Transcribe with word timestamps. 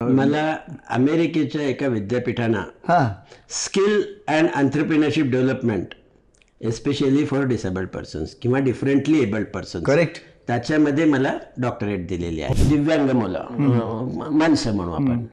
मला 0.00 0.56
अमेरिकेच्या 0.90 1.62
एका 1.62 1.86
विद्यापीठानं 1.88 2.62
हा. 2.88 3.08
Skill 3.64 4.02
and 4.28 4.48
entrepreneurship 4.56 5.26
development 5.26 5.94
especially 6.60 7.24
for 7.26 7.44
disabled 7.46 7.88
persons 7.88 8.34
किंवा 8.42 8.58
डिफरंटली 8.58 9.20
एबल्ड 9.22 9.46
पर्सन्स 9.54 9.84
करेक्ट. 9.84 10.18
त्याच्यामध्ये 10.46 11.04
मला 11.04 11.32
डॉक्टरेट 11.60 12.06
दिलेली 12.08 12.42
आहे. 12.42 12.68
दिव्यांग 12.68 13.10
मुलं 13.10 14.28
माणसं 14.38 14.74
म्हणू 14.76 14.92
आपण. 14.92 15.24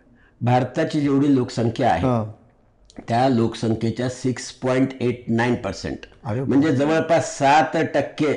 भारताची 0.41 1.01
जेवढी 1.01 1.33
लोकसंख्या 1.35 1.91
आहे 1.91 3.03
त्या 3.07 3.27
लोकसंख्येच्या 3.29 4.09
six 4.09 4.51
point 4.63 4.89
eight 5.01 5.23
nine 5.27 5.55
percent. 5.55 6.05
म्हणजे 6.27 6.75
जवळपास 6.75 7.37
सात 7.37 7.77
टक्के 7.93 8.33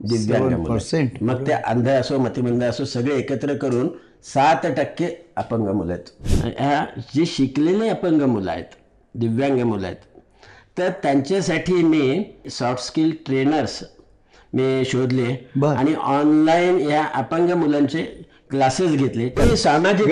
दिव्यांग 0.00 0.44
मुलं. 0.44 0.78
7%. 0.78 0.96
आहेत. 0.98 1.22
मग 1.22 1.46
ते 1.46 1.52
अंध 1.52 1.88
असो 1.88 2.18
मतिमंद 2.18 2.64
असो 2.64 2.84
सगळे 2.84 3.18
एकत्र 3.18 3.54
करून 3.56 3.88
सात 4.24 4.66
टक्के 4.66 5.06
अपंग 5.36 5.68
मुलं 5.68 5.92
आहेत 5.92 6.54
ह्या 6.60 6.84
जी 7.14 7.26
शिकलेले 7.26 7.88
अपंग 7.88 8.22
मुलं 8.22 8.50
आहेत 8.50 8.74
दिव्यांग 9.14 9.60
मुलं 9.60 9.86
आहेत 9.86 10.20
तर 10.78 10.88
त्यांच्यासाठी 11.02 11.72
मी 11.72 12.22
सॉफ्ट 12.50 12.84
स्किल 12.84 13.12
ट्रेनर्स 13.26 13.82
मी 14.54 14.84
शोधले. 14.84 15.32
आणि 15.66 15.94
ऑनलाईन 15.94 16.78
या 16.80 17.04
अपंग 17.14 17.50
मुलांचे 17.50 18.02
क्लासेस 18.50 18.90
घेतले 18.90 19.56
सामाजिक 19.56 20.08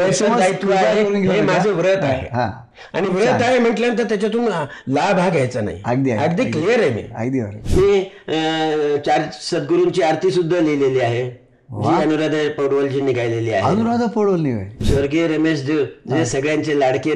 तुझा 0.62 0.76
आहे 0.76 1.02
हे. 1.02 1.40
माझं 1.40 1.72
व्रत 1.72 2.02
आहे. 2.02 2.28
हा. 2.32 2.50
आणि 2.94 3.08
व्रत 3.08 3.42
आहे 3.42 3.58
म्हटल्यानंतर 3.58 4.04
त्याच्यातून 4.04 4.44
लाभ 4.88 5.18
हा 5.18 5.28
घ्यायचा 5.28 5.60
नाही. 5.60 5.80
अगदी. 5.84 6.10
अगदी 6.10 6.50
क्लिअर 6.50 6.80
आहे 6.80 6.90
मी. 6.90 7.02
अगदी 7.14 7.40
मी 7.80 9.00
चार 9.06 9.28
सद्गुरूंची 9.42 10.02
आरती 10.02 10.30
सुद्धा 10.30 10.60
लिहिलेली 10.60 11.00
आहे. 11.00 11.30
जी 11.70 11.94
अनुराधा 11.94 12.38
पौडवलजींनी 12.56 13.12
गायलेली 13.12 13.50
आहे. 13.50 13.70
अनुराधा 13.70 14.06
पडवल 14.06 14.44
स्वर्गीय 14.86 15.26
रमेश 15.28 15.64
देव 15.66 15.84
जे 16.10 16.24
सगळ्यांचे 16.26 16.78
लाडके 16.80 17.10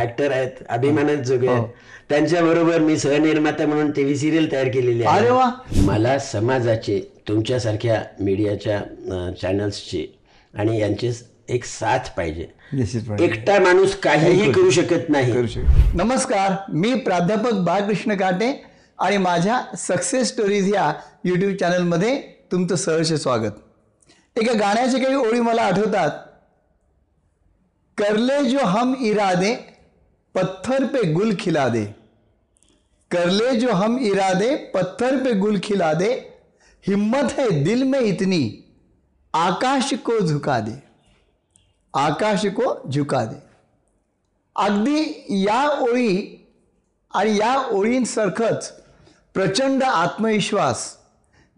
ऍक्टर 0.00 0.30
आहेत 0.32 0.62
अभिमानात 0.68 1.24
जोगे 1.26 1.48
आहेत. 1.48 1.66
त्यांच्या 2.08 2.42
बरोबर 2.44 2.78
मी 2.78 2.96
सहनिर्माता 2.98 3.66
म्हणून 3.66 3.90
टीव्ही 3.90 4.16
सिरियल 4.16 4.50
तयार 4.52 4.68
केलेली 4.68 5.02
अरे 5.04 5.30
वा. 5.30 5.50
मला 5.86 6.18
समाजाचे 6.18 6.98
तुमच्यासारख्या 7.28 8.02
मीडियाच्या 8.20 8.80
चॅनल्सची 9.42 10.06
आणि 10.54 10.78
यांची 10.80 11.10
एक 11.48 11.64
साथ 11.64 12.08
पाहिजे. 12.16 12.46
एकटा 13.24 13.58
माणूस 13.62 13.96
काहीही 14.02 14.52
करू 14.52 14.70
शकत 14.70 15.08
नाही. 15.08 15.56
नमस्कार 15.94 16.54
मी 16.72 16.94
प्राध्यापक 16.94 17.60
बाळकृष्ण 17.66 18.14
काटे 18.14 18.52
आणि 18.98 19.16
माझ्या 19.18 19.60
सक्सेस 19.78 20.28
स्टोरीज 20.28 20.72
या 20.74 20.92
यूट्यूब 21.24 21.54
चॅनलमध्ये 21.60 22.16
तुमचं 22.52 22.76
सहर्ष 22.76 23.12
स्वागत. 23.12 23.50
एका 24.36 24.52
गाण्याच्या 24.52 25.00
काही 25.00 25.14
ओळी 25.14 25.40
मला 25.40 25.62
आठवतात. 25.62 26.10
करले 27.98 28.44
जो 28.44 28.58
हम 28.58 28.94
इरादे 29.00 29.54
पत्थर 30.34 30.84
पे 30.84 31.12
गुल 31.12 31.34
खिला 31.40 31.68
दे. 31.68 31.84
करले 33.10 33.56
जो 33.56 33.72
हम 33.72 33.98
इरादे 33.98 34.56
पत्थर 34.56 35.24
पे 35.24 35.32
गुल 35.32 35.58
खिला 35.62 35.92
दे. 35.92 36.12
हिम्मत 36.86 37.32
है 37.32 37.48
दिल 37.48 37.82
में 37.82 38.00
इतनी 38.00 38.72
आकाश 39.34 39.94
को 39.94 40.26
झुका 40.26 40.60
दे. 40.60 40.82
आकाश 41.94 42.46
को 42.46 42.90
झुका 42.90 43.24
दे. 43.24 43.36
अगदी 44.56 45.26
या 45.28 45.68
ओळी 45.80 46.46
आणि 47.14 47.36
या 47.36 47.68
ओळींसारखंच 47.70 48.72
प्रचंड 49.34 49.82
आत्मविश्वास 49.82 50.95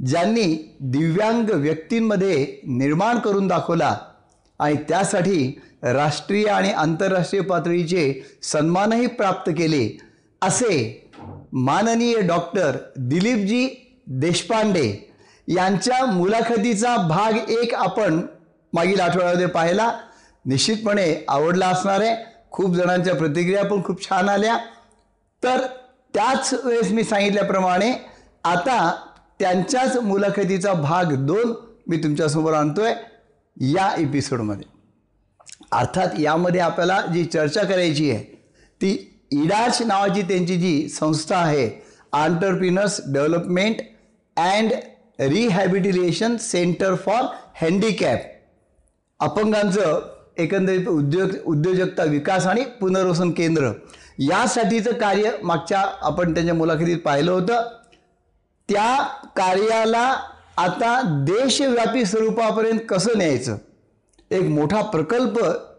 ज्यांनी 0.07 0.77
दिव्यांग 0.81 1.51
व्यक्तींमध्ये 1.51 2.61
निर्माण 2.67 3.19
करून 3.19 3.47
दाखवला 3.47 3.97
आणि 4.59 4.77
त्यासाठी 4.89 5.61
राष्ट्रीय 5.83 6.47
आणि 6.47 6.73
आंतरराष्ट्रीय 6.73 7.42
पातळीचे 7.42 8.23
सन्मानही 8.42 9.07
प्राप्त 9.07 9.51
केले 9.51 9.98
असे 10.42 11.11
माननीय 11.53 12.20
डॉक्टर 12.20 12.77
दिलीपजी 12.97 13.69
देशपांडे 14.07 15.14
यांच्या 15.48 16.07
मुलाखतीचा 16.07 16.97
भाग 16.97 17.51
एक 17.51 17.75
आपण 17.75 18.20
मागील 18.73 19.01
आठवड्यामध्ये 19.01 19.47
पाहिला. 19.47 19.92
निश्चितपणे 20.45 21.25
आवडला 21.29 21.67
असणार 21.67 22.01
आहे. 22.01 22.17
खूप 22.51 22.75
जणांच्या 22.75 23.14
प्रतिक्रिया 23.14 23.64
पण 23.64 23.85
खूप 23.85 24.08
छान 24.08 24.29
आल्या. 24.29 24.57
तर 25.42 25.67
त्याच 26.14 26.55
वेळेस 26.64 26.91
मी 26.92 27.05
सांगितल्याप्रमाणे 27.05 27.92
आता 28.45 28.95
त्यांच्याच 29.41 29.97
मुलाखतीचा 29.97 30.73
भाग 30.73 31.15
दोन 31.27 31.53
मी 31.89 31.97
तुमच्यासमोर 31.97 32.53
आणतोय 32.53 32.95
या 33.57 33.95
एपिसोडमध्ये 33.99 34.67
अर्थात 35.73 36.21
यामध्ये 36.21 36.61
आपल्याला 36.61 37.01
जी 37.15 37.25
चर्चा 37.25 37.63
करायची 37.63 38.11
आहे 38.11 38.25
ती 38.81 38.91
इडाच 39.31 39.83
नावाची 39.83 40.23
त्यांची 40.23 40.57
जी 40.57 40.89
संस्था 40.89 41.37
आहे 41.37 41.85
entrepreneurs 42.13 43.01
development 43.07 43.77
and 44.37 44.73
rehabilitation 45.21 46.37
centre 46.37 46.95
for 46.95 47.23
handicap 47.61 48.20
अपंगांचं 49.20 50.01
एकंदरीत 50.37 50.89
उद्योग 50.89 51.31
उद्योजकता 51.47 52.05
विकास 52.05 52.47
आणि 52.47 52.65
पुनर्वसन 52.81 53.31
केंद्र. 53.31 53.70
यासाठीचं 54.19 54.93
कार्य 54.93 55.31
मागच्या 55.43 55.81
आपण 56.01 56.35
त्यांच्या 56.35 56.55
मुलाखतीत 56.55 56.99
पाहिलं 56.99 57.31
होतं. 57.31 57.63
त्या 58.68 59.02
कार्याला 59.36 60.17
आता 60.56 61.01
देशव्यापी 61.05 62.05
स्वरूपापर्यंत 62.05 62.80
कसं 62.89 63.11
न्यायचं? 63.17 63.56
एक 64.30 64.42
मोठा 64.42 64.83
प्रकल्प 64.83 65.39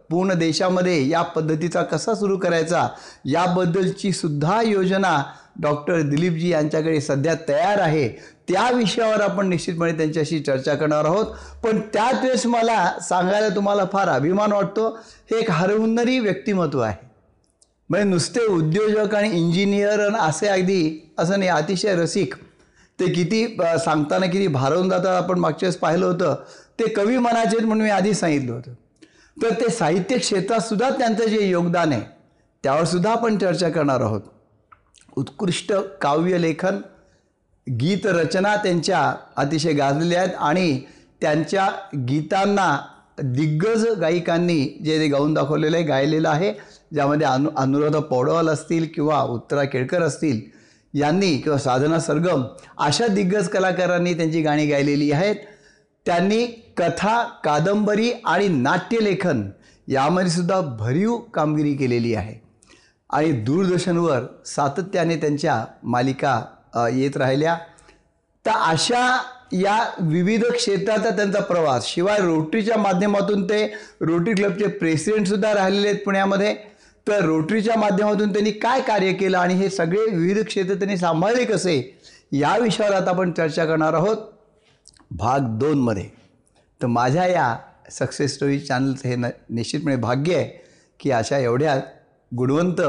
पूर्ण 0.09 0.33
देशामध्ये 0.33 1.09
या 1.09 1.22
पद्धतीचा 1.22 1.83
कसा 1.83 2.16
सुरू 2.16 2.38
करायचा? 2.38 2.88
याबद्दलची 3.25 4.11
सुद्धा 4.11 4.61
योजना 4.61 5.23
डॉक्टर 5.59 6.01
दिलीपजी 6.01 6.49
यांच्याकडे 6.49 7.01
सध्या 7.01 7.33
तयार 7.47 7.79
आहे. 7.79 8.09
त्या 8.47 8.72
विषयावर 8.72 9.22
आपण 9.22 9.47
निश्चितपणे 9.47 9.91
त्यांच्याशी 9.91 10.39
चर्चा 10.39 10.75
करणार 10.75 11.05
आहोत. 11.05 11.25
पण 11.63 11.79
त्याच 11.79 12.23
वेळेस 12.23 12.45
मला 12.45 12.94
सांगायला 13.01 13.49
तुम्हाला 13.49 13.83
फार 13.94 14.09
अभिमान 14.09 14.51
वाटतो. 14.51 14.99
हे 15.31 15.39
एक 15.39 15.51
हरहुन्नरी 15.51 16.19
व्यक्तिमत्व 16.19 16.79
आहे. 16.79 17.09
म्हणजे 17.89 18.09
नुसते 18.09 18.45
उद्योजक 18.45 19.16
आणि 19.16 19.29
इंजिनियर 19.29 19.99
आणि 19.99 20.17
असे 20.19 20.47
अगदी 20.47 21.11
असं 21.17 21.39
नाही 21.39 21.51
अतिशय 21.51 21.95
रसिक 21.95 22.33
ते 22.99 23.07
किती 23.13 23.45
सांगताना 23.83 24.25
किती 24.25 24.47
भारावून 24.47 24.89
जातात 24.89 25.23
आपण 25.23 25.39
मागच्या 25.39 25.67
वेळेस 25.67 25.79
पाहिलं 25.79 26.05
होतं. 26.05 26.35
ते 26.79 26.87
कवी 26.93 27.17
मनाचे 27.17 27.65
म्हणून 27.65 27.83
मी 27.83 27.89
आधी 27.89 28.13
सांगितलं 28.13 28.53
होतं. 28.53 28.73
तर 29.37 29.53
ते 29.61 29.69
साहित्य 29.69 30.17
क्षेत्रातसुद्धा 30.17 30.89
त्यांचं 30.89 31.27
जे 31.27 31.47
योगदान 31.47 31.91
आहे 31.93 32.01
त्यावर 32.63 32.83
सुद्धा 32.83 33.11
आपण 33.11 33.37
चर्चा 33.37 33.69
करणार 33.69 34.01
आहोत. 34.01 34.21
उत्कृष्ट 35.17 35.73
काव्यलेखन 36.01 36.79
गीत 37.67 38.05
रचना 38.05 38.55
त्यांच्या 38.55 38.99
अतिशय 39.35 39.73
गाजलेल्या 39.73 40.21
आहेत 40.21 40.35
आणि 40.39 40.79
त्यांच्या 41.21 41.67
गीतांना 42.09 42.77
दिग्गज 43.23 43.85
गायिकांनी 44.01 44.59
जे 44.85 44.97
ते 44.99 45.07
गाऊन 45.07 45.33
दाखवलेलं 45.33 45.77
आहे 45.77 45.85
गायलेलं 45.85 46.29
आहे 46.29 46.53
ज्यामध्ये 46.93 47.27
अनु 47.27 47.49
अनुराधा 47.57 47.99
पौडवाल 47.99 48.49
असतील 48.49 48.87
किंवा 48.95 49.21
उत्तरा 49.23 49.63
केळकर 49.63 50.01
असतील 50.01 50.39
यांनी 50.94 51.38
किंवा 51.38 51.57
साधना 51.57 52.00
सरगम 52.00 52.44
अशा 52.77 53.07
दिग्गज 53.07 53.47
कलाकारांनी 53.47 54.13
त्यांची 54.13 54.41
गाणी 54.41 54.66
गायलेली 54.66 55.11
आहेत. 55.11 55.35
त्यांनी 56.05 56.45
कथा 56.77 57.22
कादंबरी 57.44 58.11
आणि 58.25 58.47
नाट्यलेखन 58.47 59.49
यामध्ये 59.88 60.31
सुद्धा 60.31 60.59
भरीव 60.79 61.16
कामगिरी 61.33 61.73
केलेली 61.73 62.13
आहे. 62.13 62.35
आणि 63.09 63.31
दूरदर्शनवर 63.31 64.23
सातत्याने 64.45 65.16
त्यांच्या 65.16 65.63
मालिका 65.83 66.41
येत 66.94 67.17
राहिल्या. 67.17 67.57
तर 68.46 68.52
अशा 68.52 69.05
या 69.52 69.78
विविध 69.99 70.43
क्षेत्राचा 70.46 71.09
त्यांचा 71.09 71.40
प्रवास 71.40 71.87
शिवाय 71.87 72.19
रोटरीच्या 72.19 72.78
माध्यमातून 72.78 73.43
ते 73.43 73.66
रोटरी 74.02 74.34
क्लबचे 74.34 74.67
प्रेसिडेंटसुद्धा 74.67 75.53
राहिलेले 75.53 75.87
आहेत 75.87 75.99
पुण्यामध्ये. 76.05 76.55
तर 77.09 77.23
रोटरीच्या 77.26 77.78
माध्यमातून 77.79 78.34
त्यांनी 78.34 78.52
काय 78.52 78.82
कार्य 78.82 79.14
केलं 79.14 79.38
आणि 79.38 79.53
हे 79.53 79.70
सगळे 79.70 80.06
विविध 80.08 80.44
क्षेत्र 80.46 80.73
त्यांनी 80.73 80.97
सांभाळले 80.97 81.46
कसे 81.46 81.78
या 82.32 82.58
विषयावर 82.58 82.94
आता 82.96 83.09
आपण 83.09 83.32
चर्चा 83.32 83.66
करणार 83.66 83.94
आहोत. 83.94 84.17
भाग 85.11 85.58
दोनमध्ये 85.59 86.08
तर 86.82 86.88
माझ्या 86.88 87.26
या 87.28 87.56
सक्सेस 87.91 88.34
स्टोरी 88.34 88.59
चॅनलचं 88.59 89.08
हे 89.09 89.16
न 89.16 89.26
निश्चितपणे 89.50 89.96
भाग्य 89.96 90.35
आहे 90.35 90.50
की 91.00 91.11
अशा 91.11 91.38
एवढ्या 91.38 91.76
गुणवंत 92.32 92.82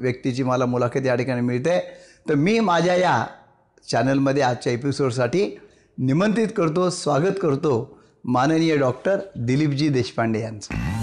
व्यक्तीची 0.00 0.42
मला 0.42 0.66
मुलाखत 0.66 1.06
या 1.06 1.14
ठिकाणी 1.14 1.40
मिळते. 1.40 1.78
तर 2.28 2.34
मी 2.34 2.58
माझ्या 2.60 2.94
या 2.94 3.24
चॅनलमध्ये 3.90 4.42
आजच्या 4.42 4.72
एपिसोडसाठी 4.72 5.48
निमंत्रित 5.98 6.48
करतो 6.56 6.90
स्वागत 6.90 7.38
करतो 7.42 7.98
माननीय 8.24 8.76
डॉक्टर 8.76 9.18
दिलीपजी 9.36 9.88
देशपांडे 9.88 10.40
यांचं. 10.40 10.95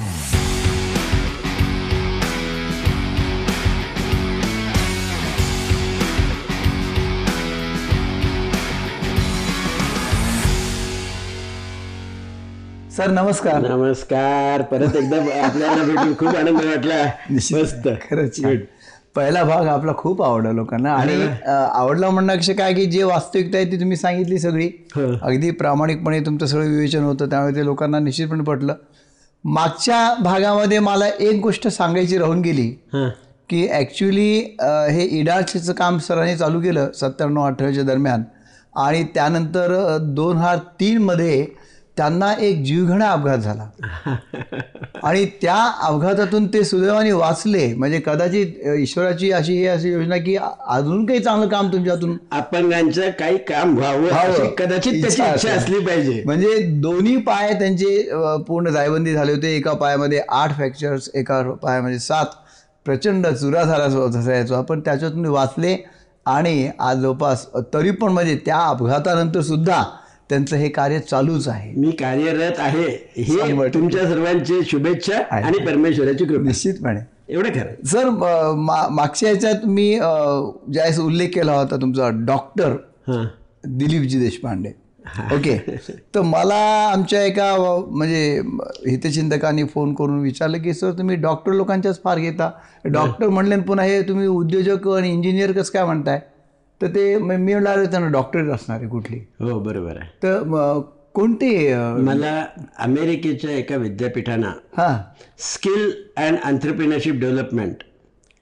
सर 12.98 13.12
नमस्कार. 13.12 13.62
नमस्कार. 13.62 14.62
परत 14.72 14.96
एकदा 14.96 15.18
आपल्याला 15.44 15.84
भेटून 15.84 16.14
खूप 16.18 16.36
आनंद 16.38 16.60
वाटला. 16.64 17.04
मस्त. 17.32 17.88
खरंच. 18.02 18.40
पहिला 19.16 19.44
भाग 19.44 19.68
आपला 19.68 19.92
खूप 19.98 20.22
आवडला 20.24 20.52
लोकांना. 20.52 20.94
आणि 20.94 21.16
आवडला 21.46 22.10
म्हणण्यापेक्षा 22.10 22.54
काय 22.54 22.74
की 22.74 22.86
जे 22.86 23.04
वास्तविकता 23.04 23.58
आहे 23.58 23.72
ती 23.72 23.80
तुम्ही 23.80 23.98
सांगितली 23.98 24.38
सगळी. 24.40 24.70
अगदी 24.98 25.50
प्रामाणिकपणे 25.52 26.20
तुमचं 26.20 26.46
सगळं 26.46 26.68
विवेचन 26.68 27.04
होतं 27.04 27.30
त्यामुळे 27.30 27.56
ते 27.56 27.66
लोकांना 27.66 28.00
निश्चितपणे 28.00 28.44
पटलं. 28.44 28.76
मागच्या 29.44 30.14
भागामध्ये 30.24 30.80
मला 30.80 31.08
एक 31.20 31.42
गोष्ट 31.42 31.68
सांगायची 31.68 32.18
राहून 32.18 32.42
गेली 32.42 32.70
की 33.50 33.68
ॲक्च्युली 33.72 34.38
हे 34.92 35.08
इडाचचं 35.20 35.74
काम 35.74 35.98
सरांनी 35.98 36.36
चालू 36.36 36.62
केलं 36.62 36.92
सत्त्याण्णव 37.02 37.48
अठराच्या 37.48 37.84
दरम्यान. 37.84 38.24
आणि 38.76 39.04
त्यानंतर 39.16 39.76
दोन 40.02 40.38
हजार 40.38 40.58
तीनमध्ये 40.80 41.46
त्यांना 41.98 42.32
एक 42.40 42.64
जीवघेणा 42.64 43.10
अपघात 43.10 43.38
झाला. 43.38 43.68
आणि 45.04 45.26
त्या 45.42 45.56
अपघातातून 45.88 46.48
ते 46.54 46.64
सुदैवाने 46.64 47.12
वाचले. 47.12 47.66
म्हणजे 47.74 48.00
कदाचित 48.06 48.66
ईश्वराची 48.80 49.32
अशी 49.32 49.54
ही 49.54 49.66
अशी 49.68 49.92
योजना 49.92 50.18
की 50.18 50.36
अजून 50.36 51.06
काही 51.06 51.20
चांगलं 51.20 51.50
काम 51.50 51.72
तुमच्यातून 51.74 52.18
अपंगांचं 52.32 53.10
काही 53.20 53.38
काम 53.38 53.78
व्हावं 53.78 54.48
कदाचित 54.60 55.02
त्याची 55.02 55.22
इच्छा 55.22 55.26
असेल. 55.26 55.86
पाहिजे. 55.86 56.22
म्हणजे 56.26 56.58
दोन्ही 56.82 57.16
पाय 57.18 57.54
त्यांचे 57.54 57.98
पूर्ण 58.48 58.70
जायबंदी 58.70 59.14
झाले 59.14 59.32
होते. 59.32 59.56
एका 59.56 59.74
पायामध्ये 59.74 60.22
आठ 60.30 60.56
फ्रॅक्चर्स 60.56 61.10
एका 61.14 61.42
पायामध्ये 61.64 62.00
सात. 62.00 62.26
प्रचंड 62.86 63.28
चुरा 63.28 63.64
झाला 63.64 63.84
असायचो. 63.84 64.62
पण 64.62 64.80
त्याच्यातून 64.80 65.26
वाचले. 65.26 65.76
आणि 66.26 66.70
आज 66.80 66.98
जवळपास 66.98 67.46
तरी 67.74 67.92
पण 67.92 68.12
म्हणजे 68.12 68.36
त्या 68.46 68.60
अपघातानंतर 68.60 69.42
सुद्धा 69.42 69.84
त्यांचं 70.34 70.56
हे 70.56 70.70
कार्य 70.70 71.00
चालूच 71.00 71.48
आहे. 71.48 71.74
मी 71.80 71.92
कार्यरत 71.92 72.60
आहे 72.60 72.88
हे. 73.18 73.68
तुमच्या 73.74 74.04
सर्वांची 74.04 74.60
शुभेच्छा 74.66 75.22
आहे. 75.32 75.44
आणि 75.44 75.66
परमेश्वराची 75.66 76.26
कृपा. 76.26 76.44
निश्चितपणे. 76.44 77.00
एवढं 77.30 77.50
खरं. 77.50 77.86
सर 77.86 78.10
मागच्या 78.92 79.30
ह्याच्यात 79.30 79.66
मी 79.66 79.94
ज्यावेळेस 79.94 81.00
उल्लेख 81.00 81.30
केला 81.36 81.54
होता 81.54 81.76
तुमचा 81.76 82.10
डॉक्टर 82.14 82.76
दिलीपजी 83.68 84.20
देशपांडे. 84.20 84.72
ओके. 85.34 85.58
तर 86.16 86.22
मला 86.22 86.56
आमच्या 86.94 87.24
एका 87.24 87.56
म्हणजे 87.88 88.42
हितचिंतकांनी 88.88 89.64
फोन 89.64 89.94
करून 89.94 90.20
विचारलं 90.20 90.58
की 90.58 90.74
सर 90.74 90.92
तुम्ही 90.92 91.16
डॉक्टर 91.16 91.52
लोकांच्याच 91.52 92.02
फार 92.04 92.20
घेता. 92.20 92.52
डॉक्टर 92.86 93.28
म्हणले 93.28 93.58
पुन्हा 93.58 93.86
हे 93.86 94.02
तुम्ही 94.02 94.28
उद्योजक 94.28 94.88
आणि 94.88 95.14
इंजिनियर 95.14 95.52
कसं 95.52 95.74
काय 95.74 95.86
म्हणताय? 95.86 96.20
तर 96.82 96.88
ते 96.88 97.18
म- 97.18 97.26
म्हणलं 97.26 97.70
अरे 97.70 97.86
त्यांना 97.86 98.10
डॉक्टरेट 98.10 98.50
असणार 98.50 98.80
आहे 98.80 98.88
कुठली. 98.88 99.18
हो 99.18 99.60
बरोबर 99.60 99.98
आहे. 99.98 100.10
तर 100.24 100.44
कोणते 101.14 101.76
मला 101.98 102.46
अमेरिकेच्या 102.80 103.52
एका 103.52 103.76
विद्यापीठानं 103.76 104.48
हां. 104.78 105.20
Skill 105.40 105.92
and 106.18 106.38
entrepreneurship 106.48 107.16
development 107.16 107.76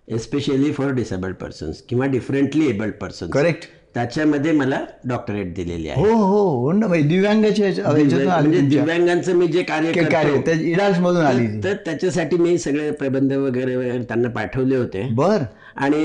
especially 0.07 0.71
for 0.71 0.91
disabled 0.91 1.35
persons 1.35 1.81
किंवा 1.81 2.05
डिफरंटली 2.05 2.69
एबल्ड 2.69 2.93
पर्सन्स 2.93 3.31
करेक्ट 3.31 3.63
त्याच्यामध्ये 3.93 4.51
मला 4.51 4.79
डॉक्टरेट 5.07 5.53
दिलेली 5.53 5.89
आहे. 5.89 6.01
हो 6.01 6.13
हो 6.15 6.61
हो 6.61 6.71
ना 6.71 6.87
म्हणजे 6.87 7.27
आली 7.27 8.47
म्हणजे. 8.47 8.59
दिव्यांगांचं 8.59 9.35
मी 9.35 9.47
जे 9.47 9.63
कार्य 9.63 9.91
कार्य 10.03 10.41
त्या 10.41 10.53
इडासमधून 10.53 11.25
आली. 11.25 11.63
तर 11.63 11.73
त्याच्यासाठी 11.73 12.37
मी 12.37 12.57
सगळे 12.57 12.91
प्रबंध 12.91 13.33
वगैरे 13.33 13.75
वगैरे 13.75 14.03
त्यांना 14.03 14.29
पाठवले 14.29 14.75
होते. 14.75 15.07
बर. 15.11 15.37
आणि 15.75 16.03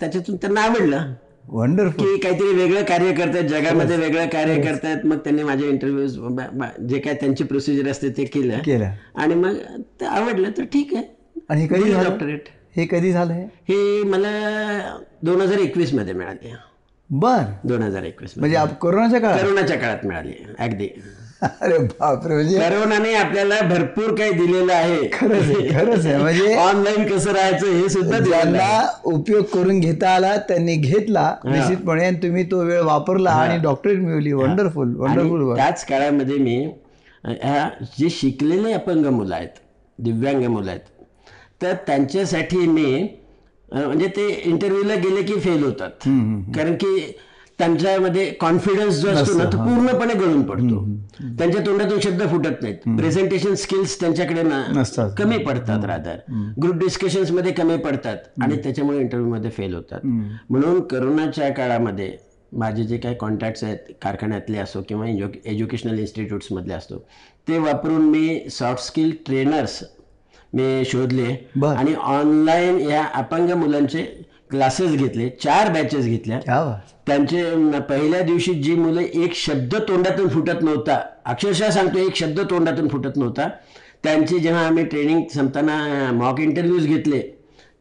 त्याच्यातून 0.00 0.36
त्यांना 0.36 0.60
आवडलं. 0.60 1.12
वंडरफुल 1.52 2.06
की 2.06 2.20
काहीतरी 2.20 2.52
वेगळं 2.54 2.82
कार्य 2.82 3.12
करतायत 3.12 3.44
जगामध्ये 3.44 3.96
वेगळं 3.96 4.26
कार्य 4.26 4.60
करतायत 4.62 5.06
मग 5.06 5.16
त्यांनी 5.16 5.42
माझे 5.42 5.68
इंटरव्ह्यूज 5.68 6.18
जे 6.88 6.98
काय 6.98 7.14
त्यांची 7.14 7.44
प्रोसिजर 7.44 7.90
असते 7.90 8.08
ते 8.08 8.24
केलं. 8.24 8.58
केलं. 8.58 8.90
आणि 9.14 9.34
मग 9.34 9.54
ते 10.00 10.04
आवडलं 10.04 10.50
तर 10.58 10.64
ठीक 10.64 10.94
आहे. 10.94 11.04
आणि 11.48 11.60
हे 11.60 11.66
कधी 11.66 11.92
डॉक्टरेट 11.92 12.44
हे 12.76 12.86
कधी 12.86 13.12
झालं 13.12 13.32
हे? 13.32 14.02
मला 14.02 14.28
दोन 15.22 15.40
हजार 15.40 15.58
एकवीसमध्ये 15.58 16.14
मिळाली. 16.14 16.52
बर. 17.10 17.42
दोन 17.64 17.82
हजार 17.82 18.02
एकवीसमध्ये. 18.02 18.56
म्हणजे 18.56 18.74
कोरोनाच्या 18.74 19.20
काळात? 19.20 19.38
करोनाच्या 19.40 19.78
काळात 19.78 20.06
मिळाली. 20.06 20.32
अगदी. 20.58 20.88
अरे 21.42 21.76
बापरे 21.78 22.34
म्हणजे 22.34 22.58
करोनाने 22.58 23.12
आपल्याला 23.14 23.60
भरपूर 23.68 24.14
काही 24.16 24.32
दिलेलं 24.32 24.72
आहे. 24.72 25.08
खरंच 25.12 25.50
आहे 25.50 25.68
खरंच 25.68 26.06
आहे. 26.06 26.16
म्हणजे 26.16 26.54
ऑनलाईन 26.56 27.06
कसं 27.08 27.32
राहायचं 27.32 27.66
हे 27.72 27.88
सुद्धा. 27.88 28.18
ज्यांना 28.18 28.68
उपयोग 29.04 29.44
करून 29.54 29.80
घेता 29.80 30.10
आला 30.14 30.34
त्यांनी 30.48 30.74
घेतला 30.76 31.34
निश्चितपणे 31.44 32.04
आणि 32.06 32.16
तुम्ही 32.22 32.44
तो 32.50 32.62
वेळ 32.64 32.80
वापरला 32.84 33.30
आणि 33.32 33.56
डॉक्टरेट 33.62 33.98
मिळवली. 33.98 34.32
वंडरफुल 34.32 34.94
वंडरफुल 34.96 35.54
त्याच 35.56 35.84
काळामध्ये 35.86 36.36
मी 36.38 36.56
ह्या 37.24 37.68
जे 37.98 38.10
शिकलेले 38.10 38.72
अपंग 38.72 39.06
मुलं 39.06 39.34
आहेत 39.34 39.58
दिव्यांग 39.98 40.44
मुलं 40.44 40.70
आहेत 40.70 41.04
तर 41.62 41.72
त्यांच्यासाठी 41.86 42.66
मी 42.68 43.06
म्हणजे 43.68 44.06
ते 44.06 44.28
इंटरव्ह्यूला 44.44 44.94
गेले 44.94 45.22
की 45.22 45.40
फेल 45.40 45.62
होतात. 45.64 45.90
कारण 46.56 46.74
की 46.74 47.12
त्यांच्यामध्ये 47.60 48.24
कॉन्फिडन्स 48.40 48.94
जो 48.96 49.08
असतो 49.08 49.36
ना 49.38 49.44
तो 49.44 49.56
पूर्णपणे 49.58 50.14
गळून 50.14 50.42
पडतो. 50.42 50.84
त्यांच्या 51.38 51.64
तोंडातून 51.66 52.00
शब्द 52.00 52.22
फुटत 52.30 52.62
नाहीत. 52.62 52.76
प्रेझेंटेशन 52.96 53.54
स्किल्स 53.54 53.98
त्यांच्याकडे 54.00 54.42
ना 54.42 54.62
कमी 55.18 55.38
पडतात 55.38 55.84
रादर 55.84 56.16
ग्रुप 56.62 56.76
डिस्कशन्समध्ये 56.78 57.52
कमी 57.52 57.76
पडतात 57.76 58.42
आणि 58.42 58.56
त्याच्यामुळे 58.62 58.98
इंटरव्ह्यू 59.00 59.32
मध्ये 59.32 59.50
फेल 59.50 59.74
होतात. 59.74 60.06
म्हणून 60.50 60.80
करोनाच्या 60.82 61.50
काळामध्ये 61.52 62.10
माझे 62.52 62.84
जे 62.84 62.96
काही 62.98 63.14
कॉन्टॅक्ट्स 63.14 63.64
आहेत 63.64 63.92
कारखान्यातले 64.02 64.58
असो 64.58 64.82
किंवा 64.88 65.06
एज्युकेशनल 65.44 65.98
इन्स्टिट्यूट्समधले 65.98 66.74
असो 66.74 66.98
ते 67.48 67.58
वापरून 67.58 68.08
मी 68.10 68.48
सॉफ्ट 68.50 68.84
स्किल 68.84 69.12
ट्रेनर्स 69.26 69.82
मी 70.54 70.84
शोधले. 70.84 71.32
आणि 71.66 71.94
ऑनलाईन 71.94 72.78
या 72.80 73.04
अपंग 73.14 73.50
मुलांचे 73.56 74.02
क्लासेस 74.50 74.90
घेतले 74.90 75.28
चार 75.28 75.70
बॅचेस 75.72 76.04
घेतल्या. 76.04 76.38
त्यांचे 77.06 77.44
पहिल्या 77.80 78.20
दिवशी 78.20 78.54
जी 78.54 78.74
मुलं 78.74 79.00
एक 79.00 79.34
शब्द 79.34 79.74
तोंडातून 79.88 80.28
फुटत 80.28 80.62
नव्हता 80.62 81.00
अक्षरशः 81.26 81.70
सांगतो 81.70 81.98
एक 81.98 82.16
शब्द 82.16 82.40
तोंडातून 82.40 82.88
फुटत 82.88 83.16
नव्हता. 83.16 83.48
त्यांची 84.04 84.38
जेव्हा 84.38 84.66
आम्ही 84.66 84.84
ट्रेनिंग 84.84 85.22
संपताना 85.34 86.10
मॉक 86.12 86.40
इंटरव्ह्यूज 86.40 86.86
घेतले 86.86 87.20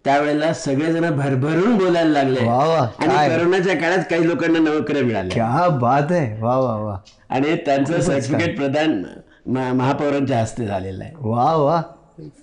त्यावेळेला 0.05 0.53
सगळेजण 0.53 1.09
भरभरून 1.17 1.77
बोलायला 1.77 2.09
लागले. 2.09 2.39
आणि 2.39 3.29
करोनाच्या 3.29 3.75
काळात 3.75 4.03
काही 4.09 4.27
लोकांना 4.27 4.59
नोकऱ्या 4.59 5.03
मिळाल्या. 5.03 5.67
बात 5.67 6.11
आहे. 6.11 6.41
वा 6.41 6.57
वा 6.57 6.75
वा. 6.75 6.97
आणि 7.29 7.55
त्यांचं 7.55 8.01
सर्टिफिकेट 8.01 8.57
प्रदान 8.57 9.03
महापौरांच्या 9.45 10.39
हस्ते 10.39 10.65
झालेलं 10.65 11.03
आहे. 11.03 11.13
वा 11.19 11.55
वा. 11.55 11.81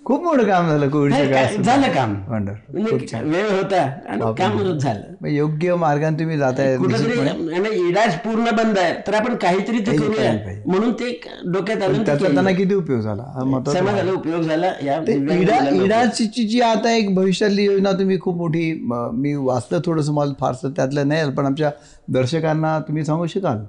खूप 0.05 0.23
मोठं 0.23 0.47
काम 0.47 0.69
झालं 0.69 0.89
काळात. 0.89 1.61
झालं 1.61 1.93
काम? 1.93 2.15
म्हणजे 2.29 3.21
वेळ 3.23 3.51
होता 3.51 3.81
आणि 4.09 4.33
काम 4.39 4.79
झालं. 4.79 5.27
योग्य 5.29 5.75
मार्गाने 5.75 6.19
तुम्ही 6.19 6.39
जाताय 6.39 6.77
कुठेतरी 6.77 7.19
आणि 7.19 7.69
इलाज 7.89 8.15
पूर्ण 8.15 8.51
बंद 8.57 8.79
आहे. 8.79 8.95
तर 9.07 9.15
आपण 9.15 9.35
काहीतरी 9.37 9.79
ते 9.79 9.97
करूया. 9.97 10.33
म्हणून 10.67 10.93
ते 10.93 11.11
डोक्यात 11.53 11.83
आलं 11.83 12.05
त्याचा. 12.07 12.29
त्यांना 12.29 12.51
किती 12.51 12.75
उपयोग 12.75 13.01
झाला? 13.01 13.23
हा 13.23 13.73
समाजाला 13.73 14.13
उपयोग 14.13 14.43
झाला. 14.43 14.73
या 14.85 14.99
दिव्यांग 15.01 15.43
इडा 15.43 15.55
मुलांना. 15.55 15.85
इडाची 15.85 16.27
जी 16.27 16.61
आता 16.61 16.91
एक 16.91 17.15
भविष्यातली 17.15 17.65
योजना 17.65 17.93
तुम्ही 17.93 18.21
खूप 18.21 18.37
मोठी 18.37 18.73
म, 18.83 18.95
वाचलं 19.39 19.81
थोडंसं 19.87 20.13
मला 20.13 20.33
फारसं 20.41 20.71
त्यातलं 20.71 21.09
नाही 21.09 21.31
पण 21.31 21.47
आमच्या 21.47 21.71
दर्शकांना 22.09 22.79
तुम्ही 22.79 23.05
सांगू 23.05 23.27
शकाल? 23.27 23.65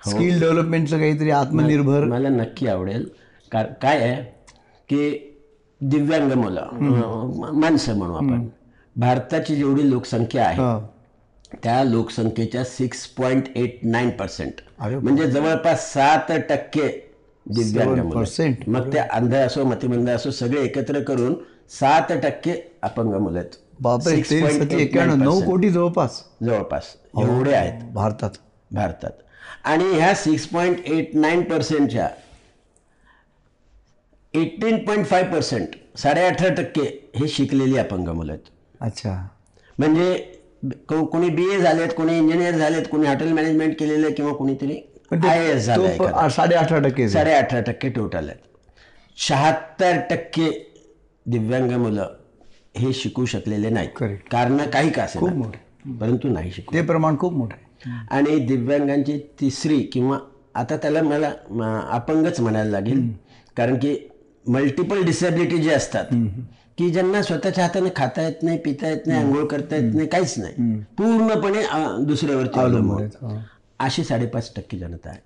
स्किल 0.00 0.40
डेव्हलपमेंटचं 0.40 0.98
काहीतरी 0.98 1.30
आत्मनिर्भर 1.30 2.04
मला 2.04 2.28
नक्की 2.28 2.66
आवडेल. 2.66 3.08
काय 3.52 3.96
आहे? 3.98 4.38
की 4.88 5.27
दिव्यांग 5.80 6.32
मुलं 6.32 7.50
माणसं 7.60 7.96
म्हणू 7.98 8.14
आपण. 8.14 8.46
भारताची 8.96 9.56
जेवढी 9.56 9.90
लोकसंख्या 9.90 10.44
आहे 10.46 10.56
हा. 10.56 10.78
त्या 11.62 11.82
लोकसंख्येच्या 11.84 12.64
six 12.64 13.06
point 13.08 13.44
eight 13.56 13.78
nine 13.82 14.10
percent 14.10 14.60
म्हणजे 14.80 15.30
जवळपास 15.30 15.92
सात 15.92 16.32
टक्के 16.48 16.88
दिव्यांग. 17.46 17.94
7%. 18.10 18.68
मग 18.68 18.92
ते 18.92 18.98
अंध 18.98 19.34
असो 19.34 19.64
मतिमंद 19.64 20.10
असो 20.10 20.30
सगळे 20.30 20.64
एकत्र 20.64 21.00
करून 21.00 21.34
सात 21.70 22.12
टक्के 22.22 22.52
अपंग 22.82 23.14
मुलं 23.14 23.38
आहेत. 23.38 23.50
बापरे 23.80 24.16
6.89% 24.16 24.70
ते 24.70 24.82
एक्याण्णव 24.82 25.24
नऊ 25.24 25.40
कोटी 25.40 25.70
जवळपास. 25.70 26.22
जवळपास. 26.44 26.84
एवढे 27.18 27.52
आहेत. 27.52 27.82
भारतात. 27.94 28.30
भारतात. 28.70 29.10
आणि 29.64 29.84
ह्या 29.84 30.14
सिक्स 30.14 30.46
पॉईंट 30.46 30.78
एट 30.86 31.14
नाईन 31.14 31.42
पर्सेंटच्या 31.42 32.08
एटीन 34.34 34.76
पॉईंट 34.76 35.06
फाय 35.06 35.22
पर्सेंट 35.22 35.68
साडे 35.98 36.20
अठरा 36.20 36.54
टक्के 36.54 37.10
हे 37.16 37.28
शिकलेली 37.28 37.76
अपंग 37.76 38.08
मुलं 38.08 38.32
आहेत. 38.32 38.44
अच्छा. 38.80 39.28
म्हणजे 39.78 40.32
को- 40.64 41.06
कोणी 41.06 41.28
बी 41.28 41.44
ए 41.54 41.58
झालेत 41.58 41.88
कोणी 41.96 42.18
इंजिनियर 42.18 42.54
झालेत 42.54 42.84
कोणी 42.90 43.06
हॉटेल 43.06 43.32
मॅनेजमेंट 43.32 43.78
केलेलं 43.78 44.10
किंवा 44.10 44.32
कोणीतरी 44.32 44.76
आय 45.28 45.46
एस 45.46 45.68
तो 45.68 45.86
झालं 45.86 46.28
साडे 46.28 46.54
अठरा 46.54 46.78
टक्के 46.78 47.08
साडे 47.08 47.32
अठरा 47.32 47.60
टक्के 47.60 47.88
टोटल 47.88 48.28
आहेत. 48.28 48.40
शहात्तर 49.16 49.98
टक्के 50.10 50.72
दिव्यांग 51.26 51.72
मुलं 51.72 52.08
हे 52.76 52.92
शिकू 52.92 53.24
शकलेले 53.24 53.70
नाहीत. 53.70 53.90
Correct. 53.96 54.30
कारण 54.30 54.56
काही 54.56 54.90
का 54.90 55.06
खूप 55.14 55.28
असेल 55.28 55.38
मोठे. 55.38 55.92
परंतु 55.98 56.28
नाही 56.28 56.50
शिकू. 56.50 56.76
ते 56.76 56.82
प्रमाण 56.82 57.18
खूप 57.18 57.32
मोठं 57.32 57.56
आहे. 57.56 57.90
आणि 58.10 58.38
दिव्यांगांची 58.38 59.18
तिसरी 59.40 59.80
किंवा 59.80 60.18
आता 60.54 60.76
त्याला 60.76 61.02
मला 61.02 61.32
म, 61.50 61.80
अपंगच 61.90 62.40
म्हणायला 62.40 62.70
लागेल. 62.70 63.12
कारण 63.56 63.74
की 63.74 64.08
मल्टिपल 64.48 65.02
डिसेबिलिटी 65.04 65.58
जे 65.62 65.70
असतात 65.74 66.12
की 66.78 66.88
ज्यांना 66.90 67.22
स्वतःच्या 67.22 67.64
हाताने 67.64 67.88
खाता 67.96 68.22
येत 68.22 68.42
नाही 68.42 68.58
पिता 68.58 68.88
येत 68.88 69.06
नाही 69.06 69.20
आंघोळ 69.20 69.44
करता 69.46 69.76
येत 69.76 69.94
नाही 69.94 70.06
काहीच 70.08 70.34
नाही. 70.38 70.80
पूर्णपणे 70.98 71.62
दुसऱ्यावरती 72.06 72.60
अवलंबून 72.60 73.02
हो. 73.22 73.38
अशी 73.80 74.04
साडेपाच 74.04 74.52
टक्के 74.56 74.78
जनता 74.78 75.08
आहे. 75.10 75.18